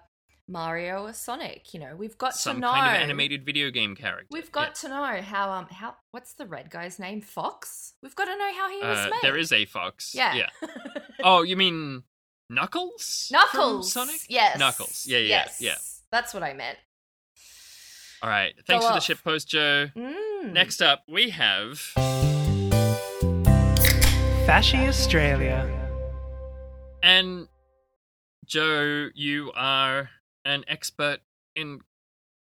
[0.48, 1.74] Mario or Sonic.
[1.74, 2.68] You know, we've got Some to know.
[2.68, 4.28] Some kind of animated video game character.
[4.30, 7.20] We've got to know how um how what's the red guy's name?
[7.20, 7.92] Fox.
[8.02, 8.88] We've got to know how he Yeah.
[8.88, 9.20] was Uh, made.
[9.22, 10.14] there is a fox.
[10.14, 10.34] yeah.
[10.34, 10.48] Yeah.
[11.22, 12.04] Oh, you mean
[12.48, 13.26] Knuckles?
[13.30, 13.92] from Knuckles.
[13.92, 14.20] Sonic?
[14.28, 14.58] Yes.
[14.58, 15.06] Knuckles.
[15.06, 15.58] Yeah, yeah, yes.
[15.60, 15.76] yeah.
[16.10, 16.78] That's what I meant.
[18.22, 18.52] All right.
[18.66, 19.88] Thanks for the ship post, Joe.
[19.96, 20.52] Mm.
[20.52, 21.78] Next up, we have
[24.46, 25.68] Fashy Australia.
[27.02, 27.48] and
[28.44, 29.08] Joe.
[29.14, 30.10] You are
[30.44, 31.20] an expert
[31.56, 31.80] in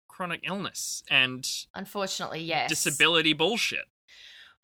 [0.08, 2.68] chronic illness and Unfortunately, yes.
[2.68, 3.86] disability bullshit.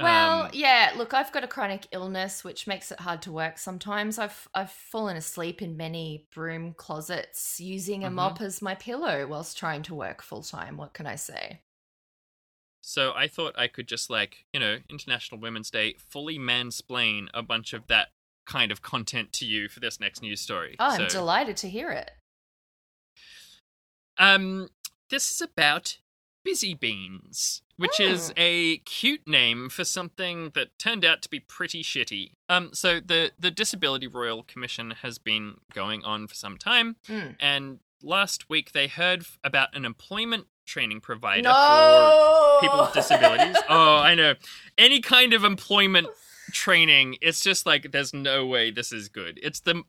[0.00, 0.92] Well, Um, yeah.
[0.96, 3.59] Look, I've got a chronic illness, which makes it hard to work.
[3.59, 8.14] Sometimes I've I've fallen asleep in many broom closets using a Mhm.
[8.14, 10.76] mop as my pillow whilst trying to work full time.
[10.76, 11.62] What can I say?
[12.83, 17.42] So I thought I could just like, you know, International Women's Day, fully mansplain a
[17.42, 18.09] bunch of that
[18.44, 20.76] kind of content to you for this next news story.
[20.78, 22.11] Oh, I'm delighted to hear it.
[24.18, 24.68] Um,
[25.11, 25.98] this is about
[26.44, 28.33] Busy Beans, which is Hmm.
[28.37, 32.33] a cute name for something that turned out to be pretty shitty.
[32.49, 37.37] Um, so the the Disability Royal Commission has been going on for some time, Mm.
[37.40, 42.95] and last week they heard f- about an employment training provider No, for people with
[42.95, 43.57] disabilities.
[43.68, 44.35] oh, I know.
[44.79, 46.07] Any kind of employment
[46.53, 49.38] training, it's just like there's no way this is good.
[49.42, 49.83] It's the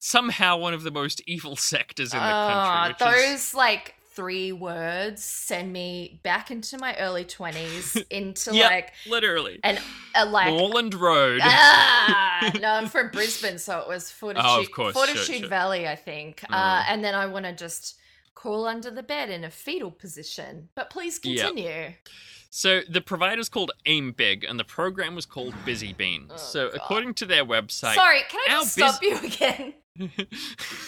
[0.00, 3.06] somehow one of the most evil sectors in the Ah, country.
[3.06, 8.66] Which those is, like three words send me back into my early twenties, into Yeah.
[8.66, 9.78] like literally an
[10.16, 11.40] a like Moreland Road.
[11.44, 15.48] ah, no, I'm from Brisbane, so it was Fortitude, Oh, of course, sure, Fortitude sure.
[15.48, 16.42] Valley, I think.
[16.50, 16.84] Uh, Mm.
[16.88, 17.94] and then I want to just
[18.34, 20.68] crawl under the bed in a fetal position.
[20.74, 21.92] But please continue.
[22.50, 26.26] So the provider's called Aim Big, and the program was called Busy Bean.
[26.30, 26.76] Oh, so God.
[26.76, 29.74] according to their website, Sorry, can I just stop you again?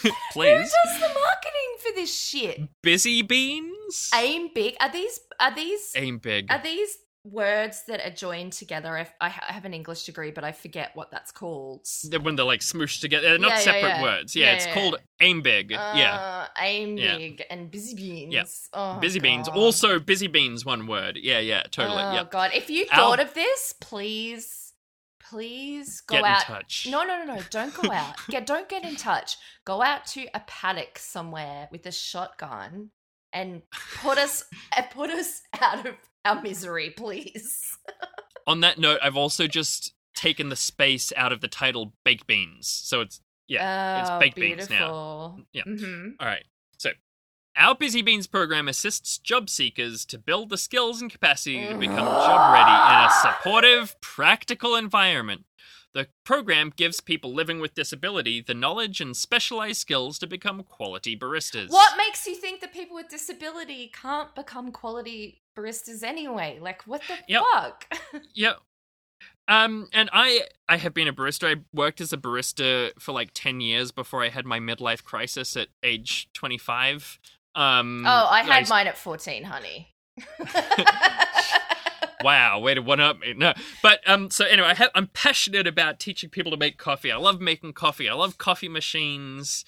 [0.03, 2.61] Who please, does the marketing for this shit?
[2.81, 4.09] Busy Beans.
[4.15, 4.75] Aim big.
[4.79, 6.51] Are these are these Aim Big.
[6.51, 8.97] are these words that are joined together?
[8.97, 11.85] I, I I have an English degree, but I forget what that's called.
[12.21, 14.01] When they're like smooshed together, they're not Yeah, yeah, separate yeah.
[14.01, 14.35] words.
[14.35, 15.71] Yeah, Yeah, it's yeah, called Aim Big.
[15.71, 16.15] yeah.
[16.15, 17.17] Uh, aim Yeah.
[17.17, 18.33] big and busy beans.
[18.33, 18.43] Yeah.
[18.73, 19.47] Oh, Busy Beans.
[19.49, 21.17] Also, Busy Beans, one word.
[21.21, 22.01] Yeah, yeah, totally.
[22.01, 22.23] Oh yeah.
[22.29, 22.51] God!
[22.53, 24.70] If you Our- thought of this, please,
[25.29, 26.41] please go Get in out.
[26.41, 26.87] touch.
[26.89, 27.41] No, no, no, no!
[27.49, 28.15] Don't go out.
[28.29, 29.37] get don't get in touch.
[29.65, 32.91] Go out to a paddock somewhere with a shotgun
[33.33, 33.61] and
[34.01, 34.43] put us
[34.77, 37.77] uh, put us out of our misery, please.
[38.47, 42.67] On that note, I've also just taken the space out of the title Baked Beans.
[42.67, 44.67] So it's, yeah, it's oh, baked beautiful.
[44.67, 45.37] beans now.
[45.53, 45.63] Yeah.
[45.63, 46.43] hmm All right.
[47.57, 52.05] Our Busy Beans program assists job seekers to build the skills and capacity to become
[52.05, 55.45] job ready in a supportive, practical environment.
[55.93, 61.17] The program gives people living with disability the knowledge and specialized skills to become quality
[61.17, 61.69] baristas.
[61.69, 66.59] What makes you think that people with disability can't become quality baristas anyway?
[66.61, 67.43] Like, what the Yep.
[67.53, 67.97] fuck?
[68.33, 68.53] Yeah.
[69.49, 71.57] Um, and I I have been a barista.
[71.57, 75.57] I worked as a barista for like ten years before I had my midlife crisis
[75.57, 77.19] at age twenty five.
[77.55, 79.89] Um, oh, I had s- mine at fourteen, honey.
[82.23, 83.33] Wow, way to one up me.
[83.33, 87.11] No, but um, so anyway, I have, I'm passionate about teaching people to make coffee.
[87.11, 88.07] I love making coffee.
[88.07, 89.65] I love coffee machines,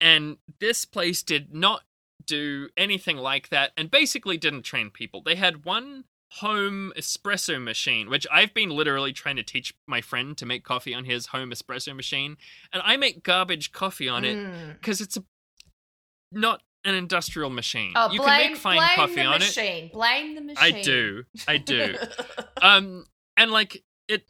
[0.00, 1.82] and this place did not
[2.26, 5.22] do anything like that, and basically didn't train people.
[5.24, 6.02] They had one
[6.40, 10.94] home espresso machine, which I've been literally trying to teach my friend to make coffee
[10.94, 12.36] on his home espresso machine,
[12.72, 14.72] and I make garbage coffee on it Mm.
[14.80, 15.22] because it's a
[16.32, 17.92] not an industrial machine.
[17.96, 19.38] Oh, you blame, can make fine blame coffee the on it.
[19.40, 19.90] machine.
[19.92, 20.74] Blame the machine.
[20.76, 21.24] I do.
[21.48, 21.96] I do.
[22.62, 24.24] um and like it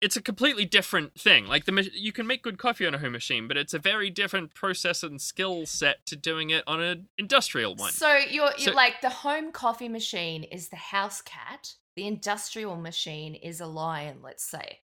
[0.00, 3.12] it's a completely different thing like the you can make good coffee on a home
[3.12, 7.08] machine but it's a very different process and skill set to doing it on an
[7.18, 11.74] industrial one So you're you're So- like the home coffee machine is the house cat.
[11.96, 14.18] The industrial machine is a lion.
[14.22, 14.80] Let's say,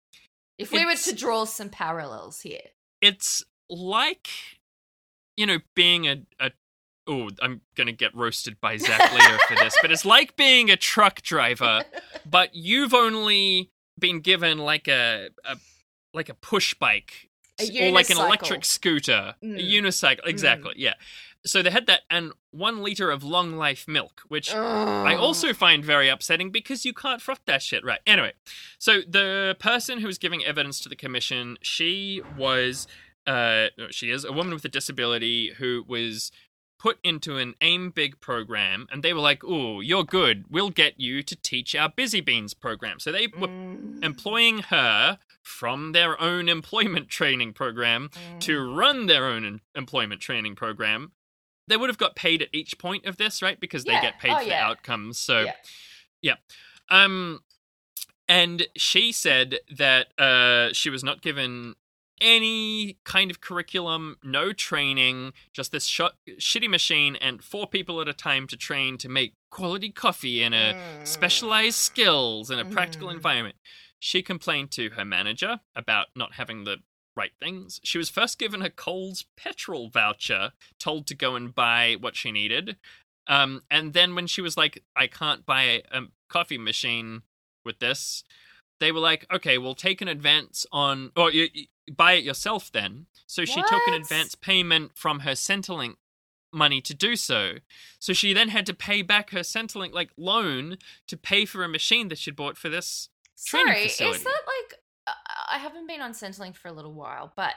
[0.59, 2.61] if we were to draw some parallels here.
[3.01, 4.27] it's like
[5.37, 6.51] you know being a, a
[7.09, 10.77] oh i'm gonna get roasted by zach later for this but it's like being a
[10.77, 11.83] truck driver
[12.29, 15.57] but you've only been given like a, a
[16.13, 19.35] like a push bike A or like an electric scooter.
[19.41, 19.71] A Mm.
[19.81, 20.93] unicycle exactly yeah.
[21.45, 25.83] So they had that and one liter of long life milk which I also find
[25.83, 27.99] very upsetting because you can't froth that shit right.
[28.07, 28.33] Anyway,
[28.77, 32.87] so the person who was giving evidence to the commission, she was,
[33.27, 36.31] uh, she is a woman with a disability who was
[36.79, 40.45] put into an AIM Big program, and they were like, "Oh, you're good.
[40.49, 44.03] We'll get you to teach our Busy Beans program." So they were Mm.
[44.03, 48.39] employing her from their own employment training program Mm.
[48.41, 51.11] to run their own employment training program.
[51.67, 53.59] They would have got paid at each point of this, right?
[53.59, 54.65] Because they get paid Oh, for yeah.
[54.67, 55.19] outcomes.
[55.19, 55.55] So, Yeah.
[56.21, 56.35] yeah.
[56.89, 57.43] Um,
[58.27, 61.75] and she said that uh, she was not given
[62.21, 66.01] any kind of curriculum, no training, just this sh-
[66.39, 70.53] shitty machine and four people at a time to train to make quality coffee in
[70.53, 71.07] a Mm.
[71.07, 73.13] specialized skills in a practical Mhm.
[73.15, 73.55] environment.
[73.99, 76.83] She complained to her manager about not having the
[77.15, 77.81] right things.
[77.83, 82.31] She was first given a Coles petrol voucher, told to go and buy what she
[82.31, 82.77] needed.
[83.27, 87.23] Um, and then when she was like, I can't buy a coffee machine,
[87.65, 88.23] with this.
[88.79, 91.65] They were like, okay, we'll take an advance on, or you, you
[91.95, 93.07] buy it yourself then.
[93.27, 95.95] So she took an advance payment from her Centrelink
[96.51, 97.55] money to do so.
[97.99, 101.69] So she then had to pay back her Centrelink like loan to pay for a
[101.69, 103.09] machine that she'd bought for this.
[103.45, 104.17] training Sorry, facility.
[104.17, 105.11] is that like uh,
[105.51, 107.53] I haven't been on Centrelink for a little while, but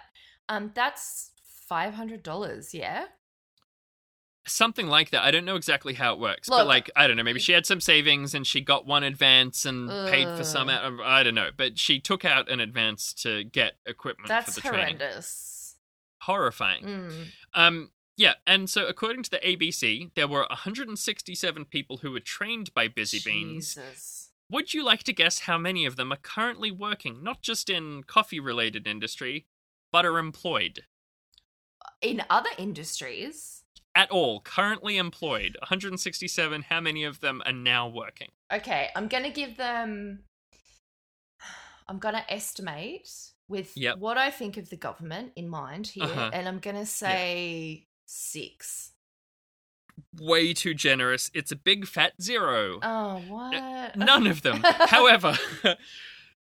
[0.49, 1.31] um, that's
[1.69, 2.75] five hundred dollars.
[2.75, 3.07] Yeah.
[4.45, 5.23] Something like that.
[5.23, 7.23] I don't know exactly how it works, but like I don't know.
[7.23, 10.69] Maybe she had some savings and she got one advance and paid for some.
[10.69, 14.55] Out of- I don't know, but she took out an advance to get equipment That's
[14.55, 14.97] for the training.
[14.99, 15.77] horrendous.
[16.23, 16.85] Horrifying.
[16.85, 17.27] Mm.
[17.55, 22.75] Um, yeah, and so according to the ABC, there were 167 people who were trained
[22.75, 23.79] by Busy Beans.
[24.51, 28.03] Would you like to guess how many of them are currently working, not just in
[28.05, 29.47] coffee-related industry,
[29.91, 30.85] but are employed
[32.01, 33.62] In other industries,
[33.95, 34.41] at all?
[34.41, 36.63] Currently employed, 167.
[36.69, 38.29] How many of them are now working?
[38.53, 40.25] okay, I'm gonna give them.
[41.89, 43.09] I'm gonna estimate
[43.49, 43.99] with Yep.
[43.99, 46.31] what I think of the government in mind here, Uh-huh.
[46.33, 48.93] and I'm gonna say six.
[50.19, 51.31] Way too generous.
[51.35, 52.79] It's a big fat zero.
[52.83, 53.97] Oh, what?
[53.97, 54.63] None of them.
[54.65, 55.37] However,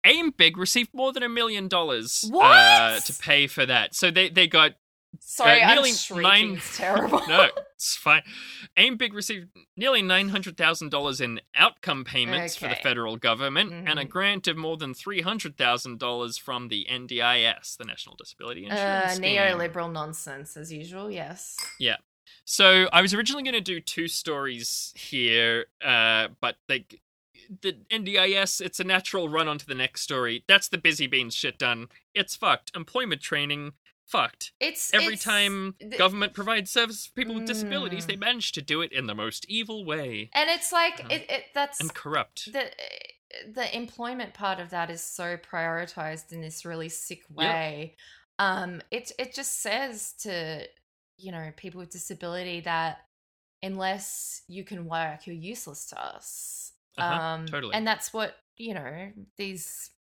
[0.05, 3.95] Aim Big received more than a million dollars uh, to pay for that.
[3.95, 4.73] So they, they got
[5.19, 6.23] Sorry, uh, I'm nearly shrieking.
[6.49, 7.21] nine- It's terrible.
[7.27, 8.23] no, it's fine.
[8.77, 13.71] Aim Big received nearly nine hundred thousand dollars in outcome payments for the federal government
[13.73, 14.09] and a Mhm.
[14.09, 19.11] grant of more than three hundred thousand dollars from the NDIS, the National Disability Insurance
[19.11, 19.37] Uh, Scheme.
[19.37, 21.11] neoliberal nonsense as usual.
[21.11, 21.57] Yes.
[21.79, 21.97] Yeah.
[22.43, 27.01] So I was originally going to do two stories here, uh, but like
[27.61, 30.43] the NDIS, it's a natural run onto the next story.
[30.47, 31.89] That's the busy beans shit done.
[32.13, 32.71] It's fucked.
[32.75, 33.73] Employment training,
[34.05, 34.51] fucked.
[34.59, 38.07] It's Every it's- time th- government provides service for people with disabilities, Mm.
[38.07, 41.07] they manage to do it in the most evil way and it's like Uh-huh.
[41.11, 41.43] it, it.
[41.53, 42.51] That's and corrupt.
[42.53, 42.71] the
[43.51, 47.97] the employment part of that is so prioritized in this really sick way.
[48.39, 50.67] Um, it it just says to
[51.17, 53.05] you know people with disability that
[53.63, 56.73] unless you can work, you're useless to us.
[56.97, 57.73] Uh-huh, um, totally.
[57.73, 59.91] and that's what you know these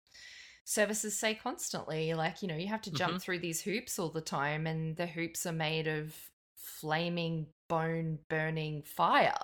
[0.65, 2.13] services say constantly.
[2.13, 3.21] Like you know you have to jump Mhm.
[3.21, 6.15] through these hoops all the time, and the hoops are made of
[6.55, 9.37] flaming, bone burning fire.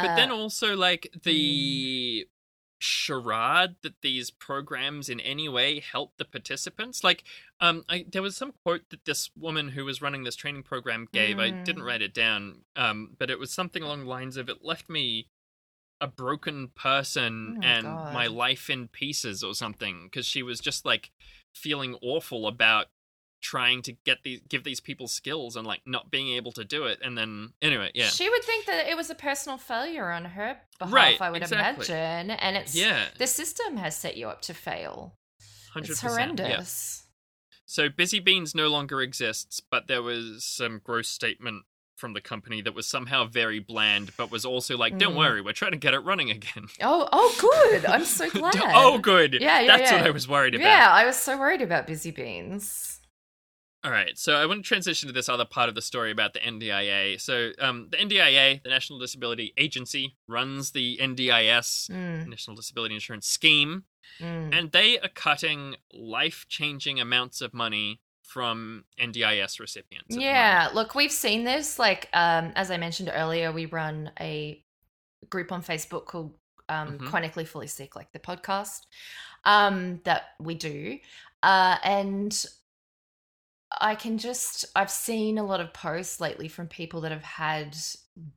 [0.00, 2.28] But then Uh, also like the
[2.80, 7.24] charade that these programs in any way help the participants like
[7.60, 11.08] um I, there was some quote that this woman who was running this training program
[11.10, 11.84] gave i didn't Mm.
[11.84, 15.28] write it down um but it was something along the lines of it left me
[16.04, 18.12] a broken person Oh and God.
[18.14, 21.10] my life in pieces or something because she was just like
[21.54, 22.86] feeling awful about
[23.42, 26.84] trying to get these give these people skills and like not being able to do
[26.84, 30.24] it and then anyway yeah She would think that it was a personal failure on
[30.24, 31.86] her behalf, Right, I would exactly.
[31.94, 32.30] imagine.
[32.30, 35.14] And it's yeah the system has set you up to fail.
[35.74, 36.08] 100%, It's yeah.
[36.08, 37.06] horrendous.
[37.66, 41.64] So Busy Beans no longer exists, but there was some gross statement
[41.96, 45.18] from the company that was somehow very bland, but was also like, "Don't Mm.
[45.18, 47.34] worry, we're trying to get it running again." Oh, oh,
[47.70, 47.86] good.
[47.86, 48.54] I'm so glad.
[48.58, 49.34] oh, good.
[49.40, 50.02] Yeah, yeah, That's what.
[50.02, 50.64] I was worried about.
[50.66, 53.00] Yeah, I was so worried about Busy Beans.
[53.84, 56.32] All right, so I want to transition to this other part of the story about
[56.32, 57.20] the NDIA.
[57.20, 63.26] So, um, the NDIA, the National Disability Agency, runs the NDIS, Mm, National Disability Insurance
[63.28, 63.84] Scheme,
[64.18, 64.54] mm.
[64.58, 68.00] and they are cutting life-changing amounts of money
[68.34, 70.16] from NDIS recipients.
[70.16, 71.78] Yeah, look, we've seen this.
[71.78, 74.60] Like, um, as I mentioned earlier, we run a
[75.30, 76.34] group on Facebook called
[76.68, 77.06] um, Mhm.
[77.10, 78.86] Chronically Fully Sick, like the podcast
[79.44, 80.98] um, that we do.
[81.44, 82.44] Uh, and
[83.80, 87.76] I can just, I've seen a lot of posts lately from people that have had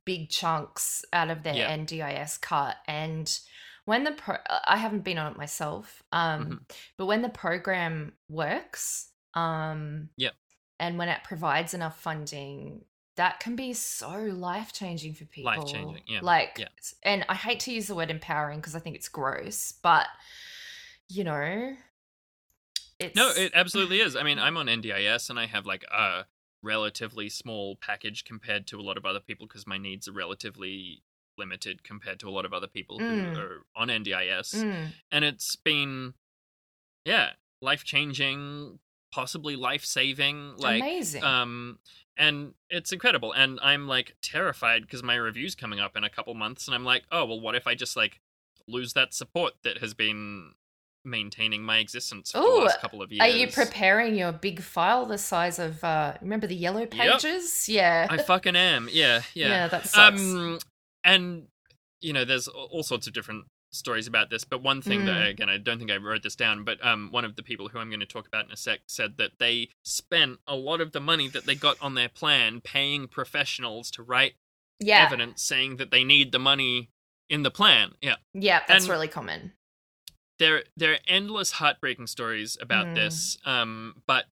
[0.04, 1.76] big chunks out of their Yeah.
[1.76, 2.76] NDIS cut.
[2.86, 3.36] And
[3.84, 6.76] when the, pro- I haven't been on it myself, um, Mhm.
[6.98, 10.34] but when the program works, um, Yep.
[10.80, 12.84] and when it provides enough funding,
[13.16, 15.50] that can be so life changing for people.
[15.50, 16.68] Life-changing, yeah, Like, yeah.
[17.02, 20.06] and I hate to use the word empowering because I think it's gross, but
[21.08, 21.74] you know,
[22.98, 24.14] it's No, it absolutely is.
[24.16, 26.26] I mean, I'm on NDIS and I have like a
[26.62, 31.02] relatively small package compared to a lot of other people because my needs are relatively
[31.36, 33.06] limited compared to a lot of other people Mm.
[33.34, 34.54] who are on NDIS.
[34.64, 36.14] Mm, And it's been,
[37.04, 37.30] yeah,
[37.60, 38.78] life changing,
[39.18, 40.54] possibly life saving.
[40.58, 41.24] Like, amazing.
[41.24, 41.80] um,
[42.16, 43.32] and it's incredible.
[43.32, 46.84] And I'm like terrified because my review's coming up in a couple months, and I'm
[46.84, 48.20] like, oh well, what if I just like
[48.68, 50.52] lose that support that has been
[51.04, 53.22] maintaining my existence for Ooh, the last couple of years?
[53.22, 57.68] Are you preparing your big file the size of uh remember the yellow pages?
[57.68, 58.06] Yeah.
[58.08, 58.88] I fucking am.
[58.92, 59.48] Yeah, yeah.
[59.48, 60.20] Yeah, that sucks.
[60.20, 60.58] Um,
[61.02, 61.48] and
[62.00, 65.30] you know, there's all sorts of different stories about this, but one thing that Mm.
[65.30, 67.78] again I don't think I wrote this down, but um, one of the people who
[67.78, 70.92] I'm going to talk about in a sec said that they spent a lot of
[70.92, 74.34] the money that they got on their plan paying professionals to write
[74.80, 75.04] Yeah.
[75.04, 76.90] evidence saying that they need the money
[77.28, 77.94] in the plan.
[78.00, 78.16] Yeah.
[78.32, 79.52] Yeah, that's And- really common.
[80.38, 82.94] there there are endless heartbreaking stories about Mm.
[82.94, 84.26] this um but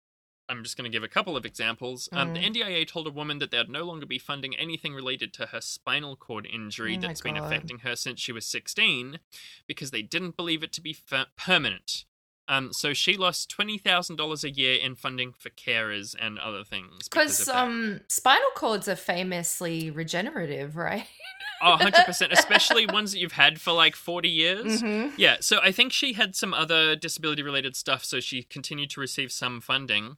[0.49, 2.09] i'm just going to give a couple of examples.
[2.13, 2.55] Um, the Mm.
[2.55, 6.17] ndia told a woman that they'd no longer be funding anything related to her spinal
[6.17, 9.19] cord injury Oh that's been affecting her since she was 16
[9.67, 12.05] because they didn't believe it to be f- permanent
[12.49, 16.65] um, so she lost twenty thousand dollars a year in funding for carers and other
[16.65, 17.57] things because Because of that.
[17.65, 21.07] um, spinal cords are famously regenerative, right?
[21.63, 25.13] oh, 100% especially ones that you've had for like 40 years Mhm.
[25.17, 29.01] Yeah, so I think she had some other disability related stuff, so she continued to
[29.01, 30.17] receive some funding.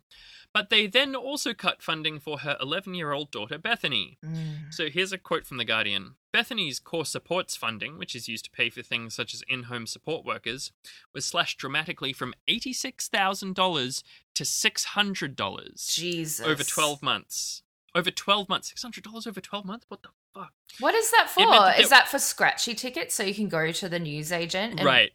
[0.57, 4.17] But they then also cut funding for her 11 year old daughter, Bethany.
[4.25, 4.73] Mm.
[4.73, 8.51] So here's a quote from The Guardian Bethany's core supports funding, which is used to
[8.51, 10.73] pay for things such as in home support workers,
[11.13, 14.03] was slashed dramatically from $86,000
[14.35, 16.47] to $600 Jesus.
[16.47, 17.63] over 12 months.
[17.95, 18.73] Over 12 months.
[18.73, 19.85] $600 over 12 months?
[19.91, 20.55] What the fuck?
[20.81, 21.45] What is that for?
[21.45, 24.81] That is that for scratchy tickets so you can go to the newsagent?
[24.81, 25.11] And, Right.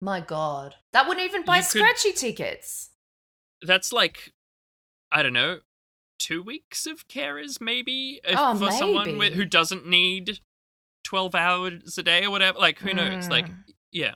[0.00, 0.76] My God.
[0.94, 2.88] That wouldn't even buy You could- scratchy tickets.
[3.60, 4.32] that's like
[5.12, 5.60] I don't know,
[6.18, 10.40] two weeks of carers maybe if- Oh, for someone with, who doesn't need
[11.04, 12.58] twelve hours a day or whatever.
[12.58, 13.28] Like who knows?
[13.28, 13.64] Like Mm.
[13.90, 14.14] yeah.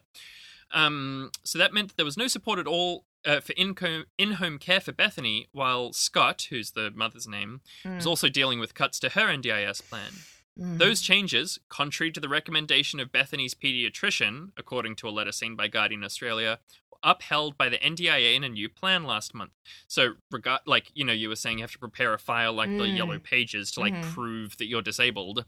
[0.72, 1.30] Um.
[1.44, 3.04] So that meant that there was no support at all.
[3.24, 3.74] Uh, for in
[4.18, 8.06] in-home care for Bethany, while Scott, who's the mother's name, was Mm.
[8.06, 10.12] also dealing with cuts to her NDIS plan.
[10.56, 10.78] Mm.
[10.78, 15.66] Those changes, contrary to the recommendation of Bethany's pediatrician, according to a letter seen by
[15.66, 16.60] Guardian Australia,
[17.02, 19.52] upheld by the NDIA in a new plan last month.
[19.88, 22.70] So, regard like you know, you were saying you have to prepare a file like
[22.76, 22.96] the Mm.
[22.96, 24.02] yellow pages to like Mhm.
[24.14, 25.44] prove that you're disabled,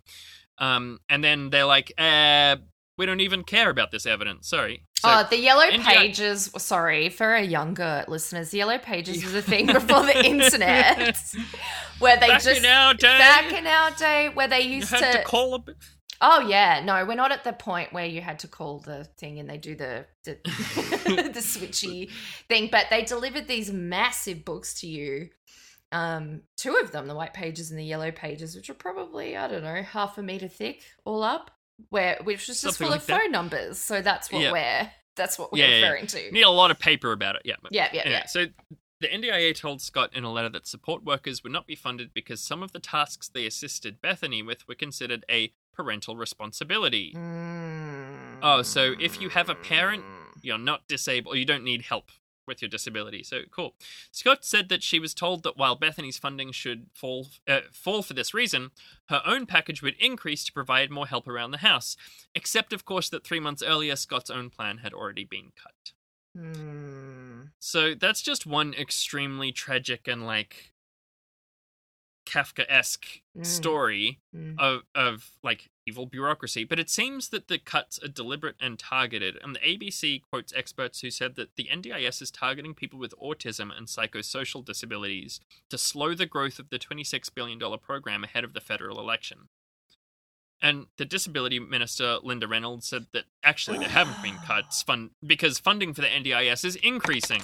[0.59, 2.57] um, and then they're like, uh,
[2.97, 4.49] we don't even care about this evidence.
[4.49, 4.83] Sorry.
[4.99, 6.51] So, oh, the yellow NDI pages.
[6.59, 8.51] Sorry for our younger listeners.
[8.51, 11.17] The yellow pages was a thing before the internet,
[12.01, 15.13] where they back just in our day, back in our day where they used had
[15.13, 15.25] to, to.
[15.25, 15.63] call a.
[16.21, 19.39] oh yeah, no, we're not at the point where you had to call the thing
[19.39, 20.39] and they do the the,
[21.33, 22.11] the switchy
[22.49, 25.31] thing, but they delivered these massive books to you.
[25.91, 29.49] Um, two of them, the white pages and the yellow pages, which are probably I
[29.49, 31.51] don't know half a meter thick, all up.
[31.91, 33.21] Where which was just Something full like of that.
[33.23, 34.51] phone numbers, so that's what Yeah.
[34.53, 35.83] we're that's what we're Yeah, yeah, yeah.
[35.89, 36.33] referring to.
[36.33, 37.43] Need a lot of paper about it.
[37.45, 37.55] Yeah.
[37.71, 38.27] Yeah, yeah, yeah.
[38.27, 38.47] So
[39.01, 42.41] the NDIA told Scott in a letter that support workers would not be funded because
[42.41, 47.15] some of the tasks they assisted Bethany with were considered a parental responsibility.
[47.17, 48.39] Mm.
[48.43, 50.03] Oh, so if you have a parent,
[50.43, 52.11] you're not disabled, or you don't need help
[52.49, 53.23] with your disability.
[53.23, 53.75] So cool.
[54.11, 58.15] Scott said that she was told that while Bethany's funding should fall uh, fall for
[58.15, 58.71] this reason,
[59.09, 61.97] her own package would increase to provide more help around the house.
[62.35, 65.93] Except, of course, that three months earlier, Scott's own plan had already been cut.
[66.37, 67.51] Mm.
[67.61, 70.73] So that's just one extremely tragic and like
[72.29, 73.47] Kafka esque Mm.
[73.47, 74.59] story Mm.
[74.59, 76.65] of of like evil bureaucracy.
[76.65, 79.39] But it seems that the cuts are deliberate and targeted.
[79.43, 83.75] And the ABC quotes experts who said that the NDIS is targeting people with autism
[83.77, 88.61] and psychosocial disabilities to slow the growth of the $26 billion program ahead of the
[88.61, 89.49] federal election.
[90.61, 95.59] And the disability minister Linda Reynolds said that actually there haven't been cuts fund because
[95.59, 97.43] funding for the NDIS is increasing,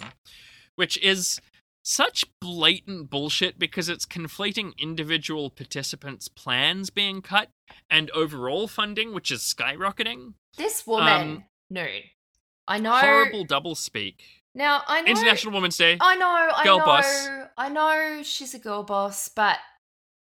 [0.75, 1.41] which is
[1.85, 7.51] such blatant bullshit because it's conflating individual participants' plans being cut
[7.91, 10.33] and overall funding, which is skyrocketing.
[10.57, 11.87] This woman, Um, no,
[12.67, 12.97] I know.
[12.97, 14.15] Horrible doublespeak.
[14.55, 15.11] Now I know.
[15.11, 15.99] International Women's Day.
[16.01, 16.29] I know.
[16.29, 16.85] I Girl know.
[16.85, 17.29] boss.
[17.59, 19.59] I know she's a girl boss, but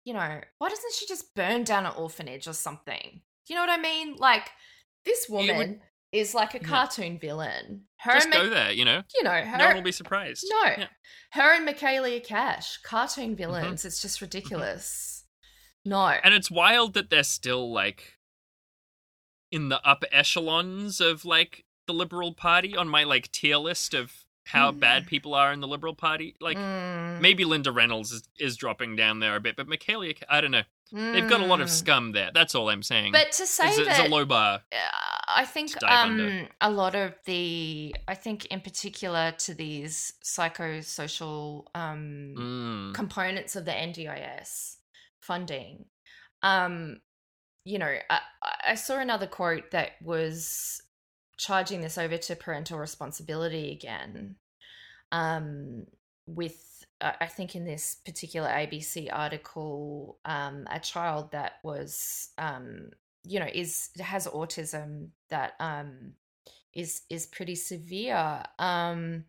[0.04, 3.22] you know, why doesn't she just burn down an orphanage or something?
[3.46, 4.16] Do you know what I mean?
[4.16, 4.50] Like
[5.04, 5.80] this woman
[6.12, 6.66] is like a Yeah.
[6.68, 7.86] cartoon villain.
[7.98, 9.02] Her Just and go there, you know.
[9.14, 10.44] you know, her No one will be surprised.
[10.48, 10.64] No.
[10.64, 10.88] Yeah.
[11.32, 12.88] her and Michaelia Cash, Mm-hmm.
[12.88, 13.84] cartoon villains.
[13.84, 15.24] It's just ridiculous.
[15.84, 16.06] No.
[16.08, 18.18] And it's wild that they're still like
[19.52, 24.12] in the upper echelons of like the Liberal Party on my like tier list of
[24.46, 26.34] how bad people are in the Liberal Party.
[26.40, 30.40] Like Mm, maybe Linda Reynolds is, is dropping down there a bit, but Michaelia, I
[30.40, 30.62] don't know.
[30.92, 31.70] They've got a lot of mm.
[31.70, 32.30] scum there.
[32.34, 33.12] That's all I'm saying.
[33.12, 34.62] But to say it's, a, it's a low bar.
[34.72, 34.76] uh,
[35.28, 42.34] I think um, a lot of the, I think in particular to these psychosocial um,
[42.36, 42.94] Mm.
[42.94, 44.76] components of the NDIS
[45.20, 45.84] funding,
[46.42, 47.00] um,
[47.64, 48.20] you know, I,
[48.68, 50.82] I saw another quote that was
[51.36, 54.36] charging this over to parental responsibility again,
[55.12, 55.86] um,
[56.26, 56.69] with
[57.00, 62.90] I think in this particular ABC article, um, a child that was um,
[63.24, 66.12] you know is has autism that um
[66.72, 69.24] is is pretty severe um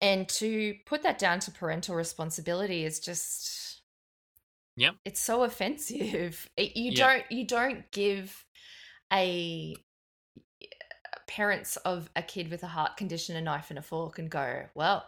[0.00, 3.80] and to put that down to parental responsibility is just
[4.76, 4.96] Yep.
[5.04, 6.98] it's so offensive It- you Yep.
[6.98, 8.44] don't you don't give
[9.12, 9.76] a
[11.28, 14.66] parents of a kid with a heart condition a knife and a fork and go
[14.74, 15.04] well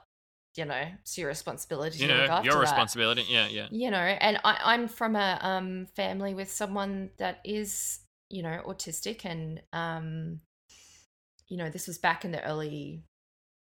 [0.58, 3.24] you know it's your responsibility You to look know, your that responsibility.
[3.28, 3.68] Yeah, yeah.
[3.70, 8.60] you know and I, i'm from a um, family with someone that is you know
[8.66, 10.40] autistic and um
[11.48, 13.04] you know this was back in the early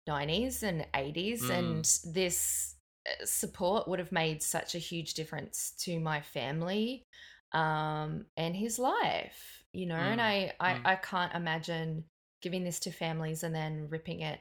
[0.07, 1.51] 90s and 80s Mm.
[1.51, 1.85] and
[2.15, 2.75] this
[3.09, 7.07] uh, support would have made such a huge difference to my family
[7.53, 10.81] um and his life you know and Mm, I, I mm.
[10.85, 12.05] i can't imagine
[12.43, 14.41] giving this to families and then ripping it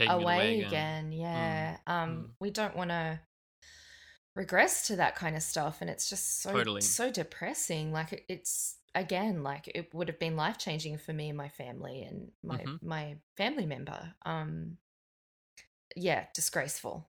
[0.00, 1.12] away away again.
[1.12, 1.76] Yeah.
[1.86, 2.30] Um, mm.
[2.40, 3.20] we don't want to
[4.34, 6.80] regress to that kind of stuff, and it's just so Totally.
[6.80, 7.92] so depressing.
[7.92, 11.48] Like it, it's again, like it would have been life changing for me and my
[11.48, 12.82] family and my Mhm.
[12.82, 14.14] my family member.
[14.24, 14.78] Um,
[15.96, 17.08] yeah, disgraceful.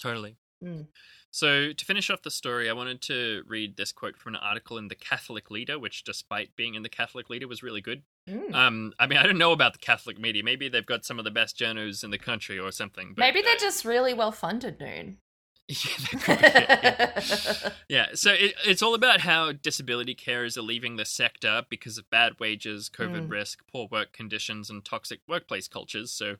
[0.00, 0.36] Totally.
[0.62, 0.86] Mm.
[1.30, 4.78] So, to finish off the story, I wanted to read this quote from an article
[4.78, 8.02] in the Catholic Leader, which, despite being in the Catholic Leader, was really good.
[8.28, 8.54] Mm.
[8.54, 10.42] Um, I mean, I don't know about the Catholic media.
[10.42, 13.14] Maybe they've got some of the best journos in the country or something.
[13.14, 15.18] But, Maybe they're uh, just really well funded, Noon.
[15.68, 15.76] yeah,
[16.10, 17.70] that could be it, yeah.
[17.88, 22.10] Yeah, so it, it's all about how disability carers are leaving the sector because of
[22.10, 23.30] bad wages, COVID Mm.
[23.30, 26.10] risk, poor work conditions, and toxic workplace cultures.
[26.10, 26.36] So,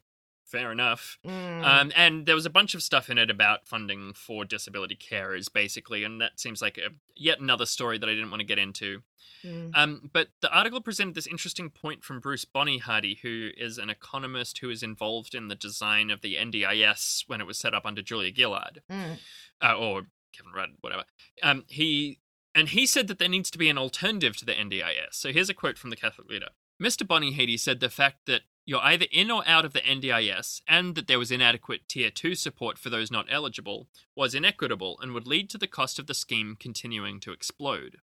[0.50, 1.18] fair enough.
[1.26, 1.64] Mm.
[1.64, 5.52] Um, and there was a bunch of stuff in it about funding for disability carers,
[5.52, 8.58] basically, and that seems like a, yet another story that I didn't want to get
[8.58, 9.02] into.
[9.44, 9.70] Mm.
[9.74, 14.58] Um, but the article presented this interesting point from Bruce Bonyhady, who is an economist
[14.58, 18.02] who is involved in the design of the NDIS when it was set up under
[18.02, 19.18] Julia Gillard Mm.
[19.62, 20.02] uh, or
[20.36, 21.04] Kevin Rudd, whatever.
[21.42, 22.20] Um, he
[22.54, 25.12] and he said that there needs to be an alternative to the NDIS.
[25.12, 26.48] So here's a quote from the Catholic leader.
[26.82, 27.06] Mr.
[27.06, 31.06] Bonyhady said the fact that you're either in or out of the NDIS and that
[31.06, 35.50] there was inadequate Tier 2 support for those not eligible was inequitable and would lead
[35.50, 37.98] to the cost of the scheme continuing to explode.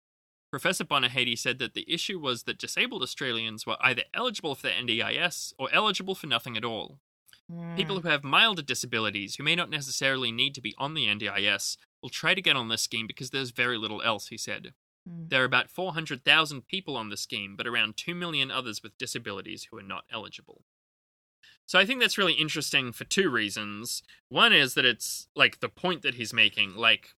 [0.50, 4.72] Professor Bonyhady said that the issue was that disabled Australians were either eligible for the
[4.72, 6.98] NDIS or eligible for nothing at all.
[7.76, 8.02] People Mm.
[8.02, 12.09] who have milder disabilities, who may not necessarily need to be on the NDIS, will
[12.11, 14.74] try to get on this scheme because there's very little else, he said.
[15.09, 15.28] Mm.
[15.28, 19.68] There are about 400,000 people on the scheme, but around 2 million others with disabilities
[19.70, 20.62] who are not eligible.
[21.66, 24.02] So I think that's really interesting for two reasons.
[24.28, 27.14] One is that it's like the point that he's making, like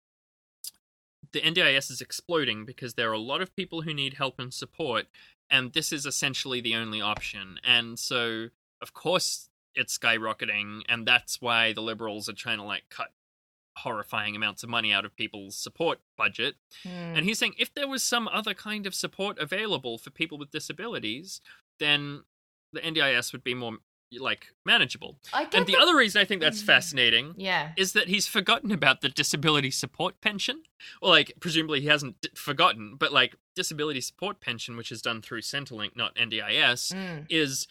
[1.33, 4.53] the NDIS is exploding because there are a lot of people who need help and
[4.53, 5.07] support,
[5.51, 7.59] and this is essentially the only option.
[7.63, 8.49] And so,
[8.81, 13.13] of course, it's skyrocketing, and that's why the liberals are trying to like cut
[13.79, 16.57] horrifying amounts of money out of people's support budget.
[16.85, 17.17] Mm.
[17.19, 20.51] And he's saying if there was some other kind of support available for people with
[20.51, 21.41] disabilities,
[21.79, 22.23] then
[22.73, 23.79] the NDIS would be more
[24.19, 25.19] like manageable.
[25.35, 26.67] I And the that- other reason I think that's Mm.
[26.67, 27.73] fascinating Yeah.
[27.77, 30.63] is that he's forgotten about the disability support pension.
[31.03, 35.21] Or like presumably he hasn't d- forgotten, but like disability support pension which is done
[35.21, 37.27] through Centrelink not NDIS Mm.
[37.29, 37.69] is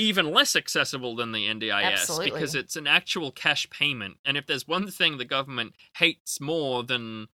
[0.00, 2.30] even less accessible than the NDIS Absolutely.
[2.30, 4.16] because it's an actual cash payment.
[4.24, 7.28] And if there's one thing the government hates more than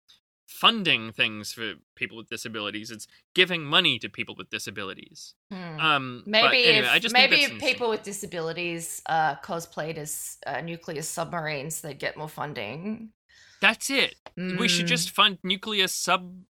[0.48, 5.34] funding things for people with disabilities, it's giving money to people with disabilities.
[5.52, 5.80] Mm.
[5.80, 11.82] Um, Maybe anyway, if maybe if people with disabilities uh, cosplayed as uh, nuclear submarines,
[11.82, 13.10] they'd get more funding.
[13.62, 14.16] That's it.
[14.38, 14.90] We should Mm.
[14.90, 16.44] just fund nuclear sub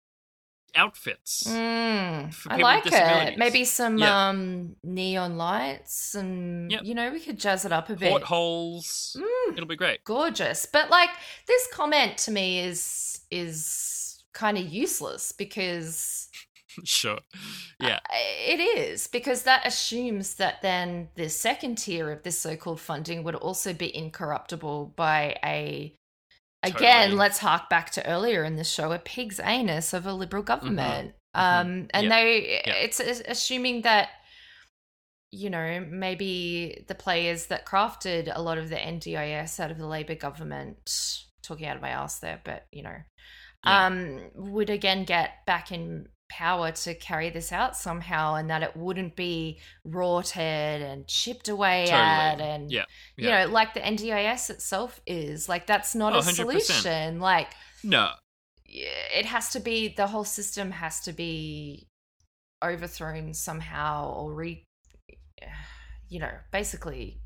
[0.77, 1.45] outfits.
[1.45, 3.39] Mm, I like it.
[3.39, 4.29] Maybe some Yeah.
[4.29, 6.83] um, neon lights, and Yep.
[6.85, 8.11] you know we could jazz it up a bit.
[8.11, 9.17] Portholes.
[9.19, 10.05] Mm, It'll be great.
[10.05, 11.11] gorgeous, but like
[11.47, 16.29] this comment to me is is kind of useless because
[16.85, 17.19] sure.
[17.81, 18.01] Yeah.
[18.11, 18.17] Uh,
[18.47, 23.35] It is because that assumes that then the second tier of this so-called funding would
[23.37, 25.97] also be incorruptible by a
[26.67, 27.19] again, Totally.
[27.19, 31.15] let's hark back to earlier in the show, a pig's anus of a liberal government.
[31.37, 31.41] Mhm.
[31.41, 32.09] Um and Yeah.
[32.11, 34.09] they it's it's assuming that
[35.37, 39.87] you know, maybe the players that crafted a lot of the NDIS out of the
[39.87, 40.77] Labor government,
[41.43, 42.97] talking out of my ass there, but you know,
[43.67, 43.87] Yeah.
[43.87, 48.77] um, would again get back in power to carry this out somehow, and that it
[48.77, 52.01] wouldn't be rorted and chipped away Totally.
[52.03, 52.85] at, and Yeah.
[53.17, 56.35] you know, like the NDIS itself is like that's not Oh, a 100%.
[56.35, 57.21] solution.
[57.21, 58.13] Like No.
[58.67, 61.87] it has to be the whole system has to be
[62.63, 64.65] overthrown somehow or re
[66.09, 67.21] you know basically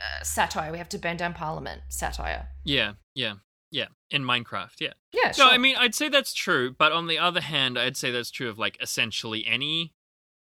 [0.00, 2.92] uh, satire we have to burn down parliament satire Yeah.
[3.14, 3.34] Yeah.
[3.74, 4.80] Yeah, in Minecraft.
[4.80, 4.92] Yeah.
[5.12, 5.46] Yeah, sure.
[5.46, 8.30] No, I mean, I'd say that's true, but on the other hand, I'd say that's
[8.30, 9.92] true of like essentially any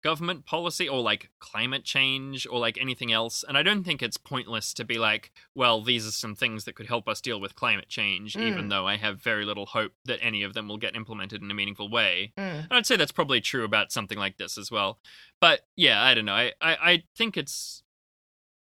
[0.03, 3.43] government policy or like climate change or like anything else.
[3.49, 6.75] And I don't think it's pointless to be like, well, these are some things that
[6.75, 8.69] could help us deal with climate change, even Mm.
[8.69, 11.55] though I have very little hope that any of them will get implemented in a
[11.55, 12.35] meaningful way.
[12.37, 12.65] Mm.
[12.65, 14.99] And I'd say that's probably true about something like this as well.
[15.41, 16.35] But yeah, I don't know.
[16.35, 17.83] I, I, I think it's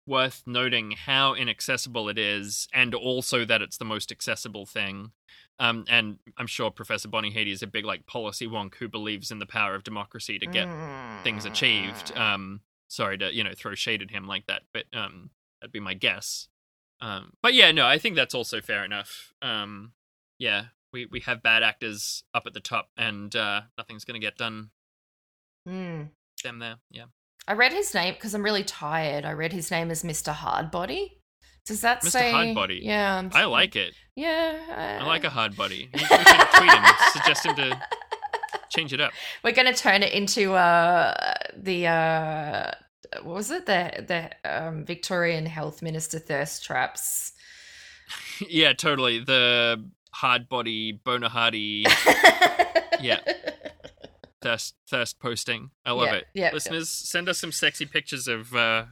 [0.10, 5.12] worth noting how inaccessible it is, and also that it's the most accessible thing.
[5.60, 9.39] Um, and I'm sure Professor Bonyhady is a big like policy wonk who believes in
[9.39, 10.68] the power of democracy to get
[11.24, 12.16] things achieved.
[12.18, 15.30] Um, sorry to you know throw shade at him like that, but um,
[15.62, 16.47] that'd be my guess.
[17.01, 19.34] Um, but yeah, no, I think that's also fair enough.
[19.41, 19.93] Um,
[20.38, 24.38] yeah, we we have bad actors up at the top, and uh, nothing's gonna get
[24.38, 24.72] done.
[25.68, 26.10] Mm.
[26.43, 27.05] Them there, yeah.
[27.48, 29.26] I read his name because I'm really tired.
[29.26, 30.34] I read his name as Mr.
[30.34, 31.12] Hardbody.
[31.66, 32.10] Does that say.
[32.10, 32.12] Mr.
[32.12, 32.80] say Hardbody.
[32.82, 33.94] Yeah, I'm I like it.
[34.16, 35.90] Yeah, I like a hard body.
[35.94, 36.84] We should tweet him,
[37.14, 37.82] suggest him to
[38.70, 39.12] change it up.
[39.44, 42.72] We're gonna turn it into uh the uh
[43.24, 44.04] what was it the
[44.44, 47.34] the um, Victorian Health Minister thirst traps.
[48.50, 49.20] yeah, totally.
[49.20, 51.86] The hard body, boner hardy
[53.02, 53.20] Yeah.
[54.42, 55.72] Thirst thirst posting.
[55.86, 56.28] I love Yeah, it.
[56.34, 58.86] yeah, Listeners, send us some sexy pictures of uh,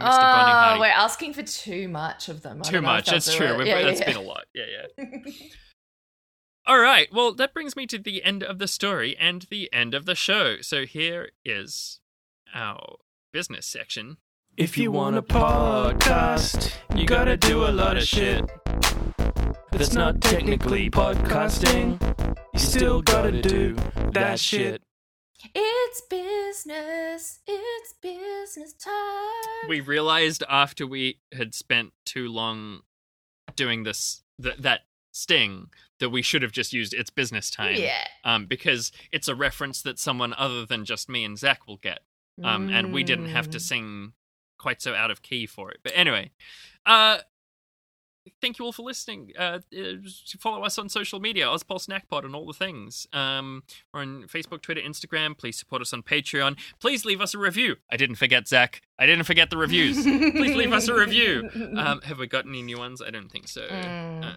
[0.00, 0.06] Mr.
[0.06, 0.80] Oh, Hardy.
[0.80, 2.60] we're asking for too much of them.
[2.60, 3.06] I Too don't know if much.
[3.06, 3.46] they'll That's true.
[3.46, 3.58] it.
[3.58, 4.44] We've, Yeah, that's yeah, been a lot.
[4.54, 4.64] Yeah,
[4.98, 5.04] yeah.
[6.66, 7.08] All right.
[7.12, 10.14] Well, that brings me to the end of the story and the end of the
[10.16, 10.56] show.
[10.62, 12.00] So here is
[12.54, 12.96] our
[13.32, 14.16] business section.
[14.56, 18.44] If you want a podcast, you gotta do a lot of shit.
[19.76, 22.00] That's not technically podcasting.
[22.54, 23.76] You still gotta do
[24.12, 24.82] that shit.
[25.54, 27.40] It's business.
[27.46, 29.68] It's business time.
[29.68, 32.80] We realized after we had spent too long
[33.54, 34.80] doing this th- that
[35.12, 35.68] sting
[36.00, 37.76] that we should have just used it's business time.
[37.76, 38.06] Yeah.
[38.24, 42.00] Um, because it's a reference that someone other than just me and Zach will get.
[42.42, 43.62] Um, and we didn't have to Mm.
[43.62, 44.12] sing
[44.58, 45.80] quite so out of key for it.
[45.82, 46.30] But anyway,
[46.86, 47.18] uh,
[48.40, 49.32] thank you all for listening.
[49.38, 49.92] Uh, uh,
[50.38, 53.06] follow us on social media, Ozpol Snackpod, and all the things.
[53.12, 53.62] Um,
[53.92, 55.36] we're on Facebook, Twitter, Instagram.
[55.36, 56.58] Please support us on Patreon.
[56.80, 57.76] Please leave us a review.
[57.90, 58.82] I didn't forget Zach.
[58.98, 60.02] I didn't forget the reviews.
[60.02, 61.50] Please leave us a review.
[61.76, 63.02] Um, have we got any new ones?
[63.02, 63.62] I don't think so.
[63.68, 64.24] Mm.
[64.24, 64.32] Uh,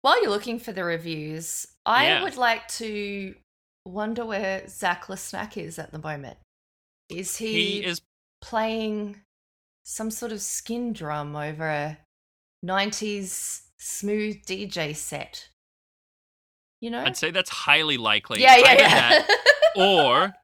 [0.00, 2.22] While you're looking for the reviews, I Yeah.
[2.22, 3.34] would like to
[3.84, 6.38] wonder where Zach Snack is at the moment.
[7.08, 8.00] Is he, he is
[8.40, 9.20] playing
[9.84, 11.98] some sort of skin drum over a
[12.64, 15.48] 90s smooth DJ set?
[16.80, 17.04] You know?
[17.04, 18.40] I'd say that's highly likely.
[18.40, 18.78] yeah, yeah, yeah.
[18.88, 19.28] that
[19.76, 20.34] or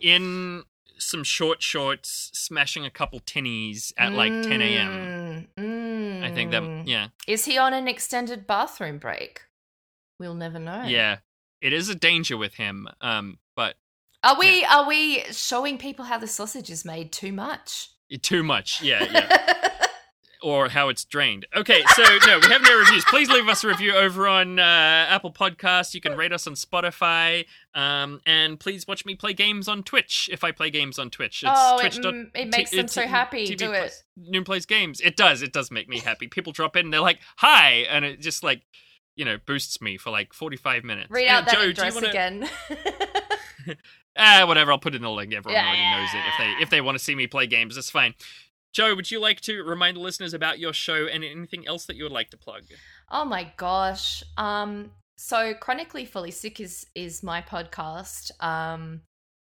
[0.00, 0.64] in
[0.98, 5.48] some short shorts, smashing a couple tinnies at like 10 a.m.
[5.58, 6.82] Mm, I think that, mm.
[6.86, 9.42] yeah, Is he on an extended bathroom break?
[10.18, 10.82] We'll never know.
[10.84, 11.18] yeah,
[11.60, 12.88] it is a danger with him.
[13.00, 13.76] Um, but
[14.24, 17.90] Are we are we showing people how the sausage is made too much?
[18.22, 19.68] too much, yeah, yeah,
[20.42, 21.46] or how it's drained.
[21.56, 23.04] Okay, so no, we have no reviews.
[23.06, 24.62] Please leave us a review over on uh,
[25.08, 25.94] Apple Podcasts.
[25.94, 30.28] You can rate us on Spotify, um, and please watch me play games on Twitch.
[30.32, 32.02] If I play games on Twitch, it's Oh, it Twitch.
[32.02, 33.46] dot- m- it makes T- them so happy.
[33.46, 33.92] TV Do it.
[34.16, 35.00] Noon plays games.
[35.00, 35.42] It does.
[35.42, 36.28] It does make me happy.
[36.28, 38.62] People drop in and they're like, "Hi," and it just like
[39.16, 41.10] you know boosts me for like forty five minutes.
[41.10, 42.48] Read Uh, out that Joe, address wanna- again.
[44.20, 44.72] Ah, whatever.
[44.72, 45.32] I'll put it in the link.
[45.32, 46.18] Everyone already knows it.
[46.26, 48.14] If they if they want to see me play games, that's fine.
[48.72, 51.96] Joe, would you like to remind the listeners about your show and anything else that
[51.96, 52.64] you would like to plug?
[53.10, 54.22] oh my gosh.
[54.36, 58.30] Um so Chronically Fully Sick is is my podcast.
[58.42, 59.02] Um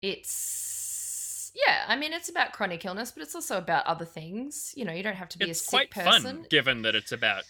[0.02, 4.72] it's yeah, I mean it's about chronic illness, but it's also about other things.
[4.76, 6.22] You know, you don't have to be It's a sick quite person.
[6.22, 7.42] fun, given that it's about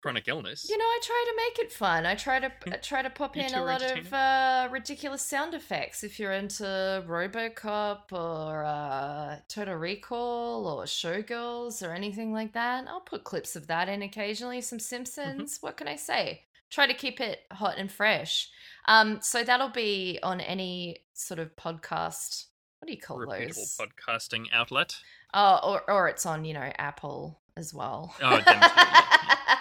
[0.00, 0.66] chronic illness.
[0.68, 2.06] You know, I try to make it fun.
[2.06, 6.04] I try to I try to pop in a lot of uh, ridiculous sound effects.
[6.04, 6.64] If you're into
[7.06, 13.66] RoboCop or uh, Total Recall or Showgirls or anything like that, I'll put clips of
[13.66, 14.60] that in occasionally.
[14.60, 15.56] Some Simpsons.
[15.58, 15.66] Mm-hmm.
[15.66, 16.42] What can I say?
[16.70, 18.50] Try to keep it hot and fresh.
[18.86, 22.44] Um, so that'll be on any sort of podcast.
[22.78, 23.78] What do you call Reputable those?
[23.78, 24.96] podcasting outlet.
[25.34, 28.14] Oh, or or it's on you know Apple as well.
[28.22, 28.40] Oh,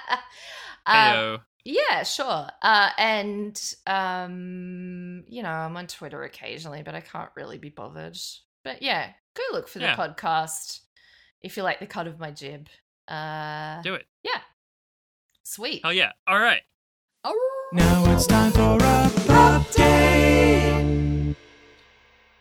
[0.87, 1.41] Um, Heyo.
[1.65, 2.47] yeah, sure.
[2.61, 8.17] Uh, and um, you know, I'm on Twitter occasionally, but I can't really be bothered.
[8.63, 9.95] But yeah, go look for the Yeah.
[9.95, 10.79] podcast
[11.41, 12.67] if you like the cut of my jib.
[13.07, 14.05] Uh, Do it.
[14.23, 14.41] yeah,
[15.43, 15.81] sweet.
[15.83, 16.11] Oh yeah.
[16.27, 16.61] All right.
[17.73, 21.35] Now it's time for a update.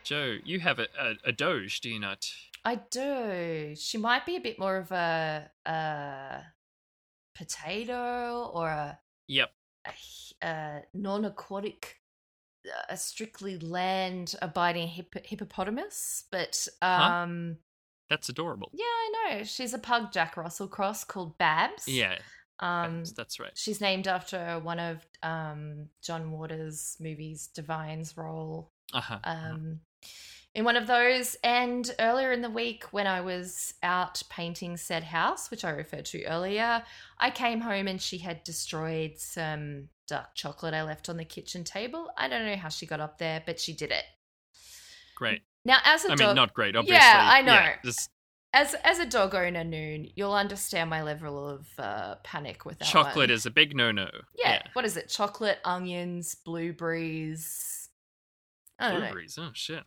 [0.05, 2.31] Joe, you have a, a, a doge, do you not?
[2.65, 3.75] I do.
[3.77, 6.41] She might be a bit more of a uh,
[7.37, 9.51] potato or a, Yep.
[9.87, 11.97] a, a non-aquatic,
[12.89, 16.25] a strictly land-abiding hippo- hippopotamus.
[16.31, 17.59] But um,
[18.11, 18.71] That's adorable.
[18.73, 21.87] yeah, I know she's a pug Jack Russell cross called Babs.
[21.89, 22.19] Yeah.
[22.59, 23.53] Um, that's, that's right.
[23.55, 29.19] she's named after one of um John Waters' movies, Divine's role Uh-huh.
[29.25, 29.81] um,
[30.57, 31.37] in one of those.
[31.45, 36.07] And earlier in the week, when I was out painting said house, which I referred
[36.07, 36.83] to earlier,
[37.19, 41.63] I came home and she had destroyed some dark chocolate I left on the kitchen
[41.63, 42.09] table.
[42.17, 44.05] I don't know how she got up there, but she did it.
[45.15, 45.43] great.
[45.67, 46.97] Now, as a I dog, mean, not great, obviously.
[46.97, 47.53] Yeah, I know.
[47.53, 48.09] Yeah, just
[48.55, 52.87] as as a dog owner, Noon, you'll understand my level of uh, panic with that.
[52.87, 53.31] chocolate one.
[53.31, 54.09] is a big no-no.
[54.39, 54.63] yeah.
[54.73, 55.09] What is it?
[55.09, 57.91] Chocolate, onions, blueberries.
[58.79, 59.07] I don't know.
[59.07, 59.39] Blueberries.
[59.39, 59.83] Oh shit.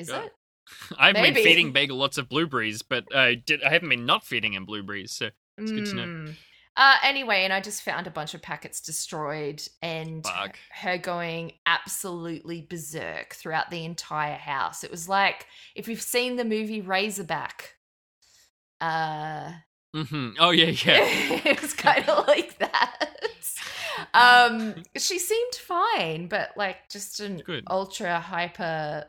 [0.00, 0.24] Is God.
[0.24, 0.32] it?
[0.98, 1.34] I've Maybe.
[1.34, 3.62] been feeding Bagel lots of blueberries, but I did.
[3.62, 6.04] I haven't been not feeding him blueberries, so it's good to know.
[6.04, 6.34] Mm.
[6.76, 10.58] Uh, anyway, and I just found a bunch of packets destroyed and Fuck.
[10.72, 14.84] her going absolutely berserk throughout the entire house.
[14.84, 17.74] It was like if you've seen the movie Razorback,
[18.80, 19.52] uh,
[19.94, 21.00] hmm Oh yeah, yeah.
[21.44, 23.08] it was kind of like that.
[24.14, 27.64] Um, she seemed fine, but like just an Good.
[27.68, 29.06] ultra hyper,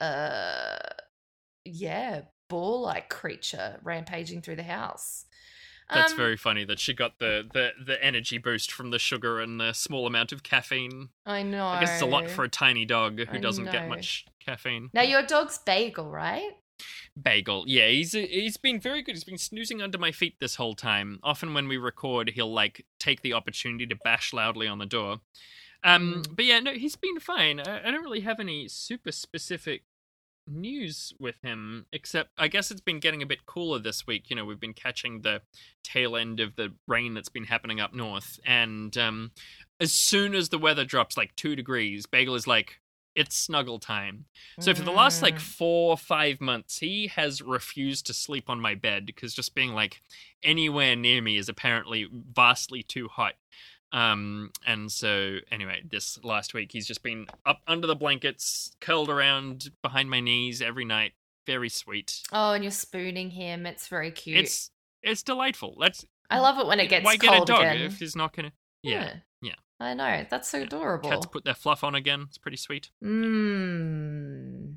[0.00, 0.78] uh,
[1.64, 5.24] yeah, ball like creature rampaging through the house.
[5.92, 9.40] That's Um, very funny that she got the, the the energy boost from the sugar
[9.40, 11.08] and the small amount of caffeine.
[11.24, 11.66] I know.
[11.66, 13.72] I guess it's a lot for a tiny dog who I doesn't know.
[13.72, 14.90] get much caffeine.
[14.92, 16.52] Now your dog's bagel, right?
[17.20, 19.14] Bagel, yeah, he's he's been very good.
[19.14, 21.18] He's been snoozing under my feet this whole time.
[21.22, 25.20] Often when we record, he'll like take the opportunity to bash loudly on the door.
[25.84, 26.36] Um, Mm.
[26.36, 27.60] but yeah, no, he's been fine.
[27.60, 29.84] I, I don't really have any super specific
[30.48, 34.30] news with him, except I guess it's been getting a bit cooler this week.
[34.30, 35.42] You know, we've been catching the
[35.84, 39.30] tail end of the rain that's been happening up north, and um,
[39.80, 42.80] as soon as the weather drops like two degrees, Bagel is like,
[43.14, 44.26] it's snuggle time.
[44.60, 45.40] So for the last like Mm.
[45.40, 49.72] four or five months, he has refused to sleep on my bed because just being
[49.72, 50.00] like
[50.44, 53.34] anywhere near me is apparently vastly too hot.
[53.92, 59.08] Um, and so anyway, this last week he's just been up under the blankets, curled
[59.08, 61.12] around behind my knees every night.
[61.46, 62.22] Very sweet.
[62.32, 63.64] Oh, and you're spooning him.
[63.64, 64.38] It's very cute.
[64.38, 64.70] It's
[65.02, 65.76] it's delightful.
[65.80, 67.80] That's I love it when it gets why get a dog again.
[67.82, 68.52] if he's not gonna.
[68.82, 69.54] Yeah, yeah.
[69.80, 70.26] I know.
[70.28, 71.08] That's so adorable.
[71.08, 72.26] cats put their fluff on again.
[72.28, 72.90] It's pretty sweet.
[73.02, 74.74] Mmm.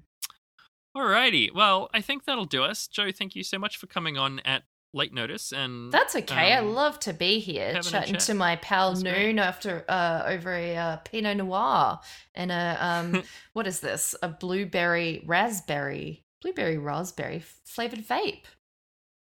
[0.95, 2.87] Alrighty, well I think that'll do us.
[2.87, 4.63] Joe, thank you so much for coming on at
[4.93, 6.53] late notice and That's okay.
[6.53, 8.21] I um, love to be here chatting chat.
[8.21, 9.39] to my pal That's Noon great.
[9.39, 11.99] after uh over a uh, Pinot Noir
[12.35, 13.23] and a um
[13.53, 14.15] what is this?
[14.21, 18.43] A blueberry raspberry blueberry raspberry flavored vape.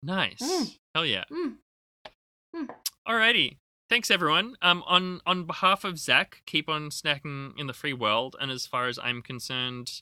[0.04, 0.42] Nice.
[0.42, 0.78] Mm.
[0.94, 1.24] Hell yeah.
[1.32, 1.56] Mm.
[2.56, 2.70] Mm.
[3.08, 3.58] Alrighty.
[3.90, 4.56] Thanks everyone.
[4.62, 8.68] Um on on behalf of Zach, keep on snacking in the free world, and as
[8.68, 10.02] far as I'm concerned,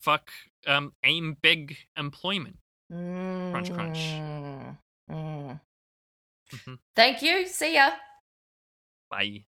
[0.00, 0.30] fuck
[0.66, 2.56] um aim big employment.
[2.90, 3.98] Crunch, crunch.
[3.98, 4.78] Mm.
[5.10, 5.60] Mm.
[6.52, 6.78] Mhm.
[6.94, 7.46] Thank you.
[7.46, 7.92] See ya.
[9.10, 9.46] Bye.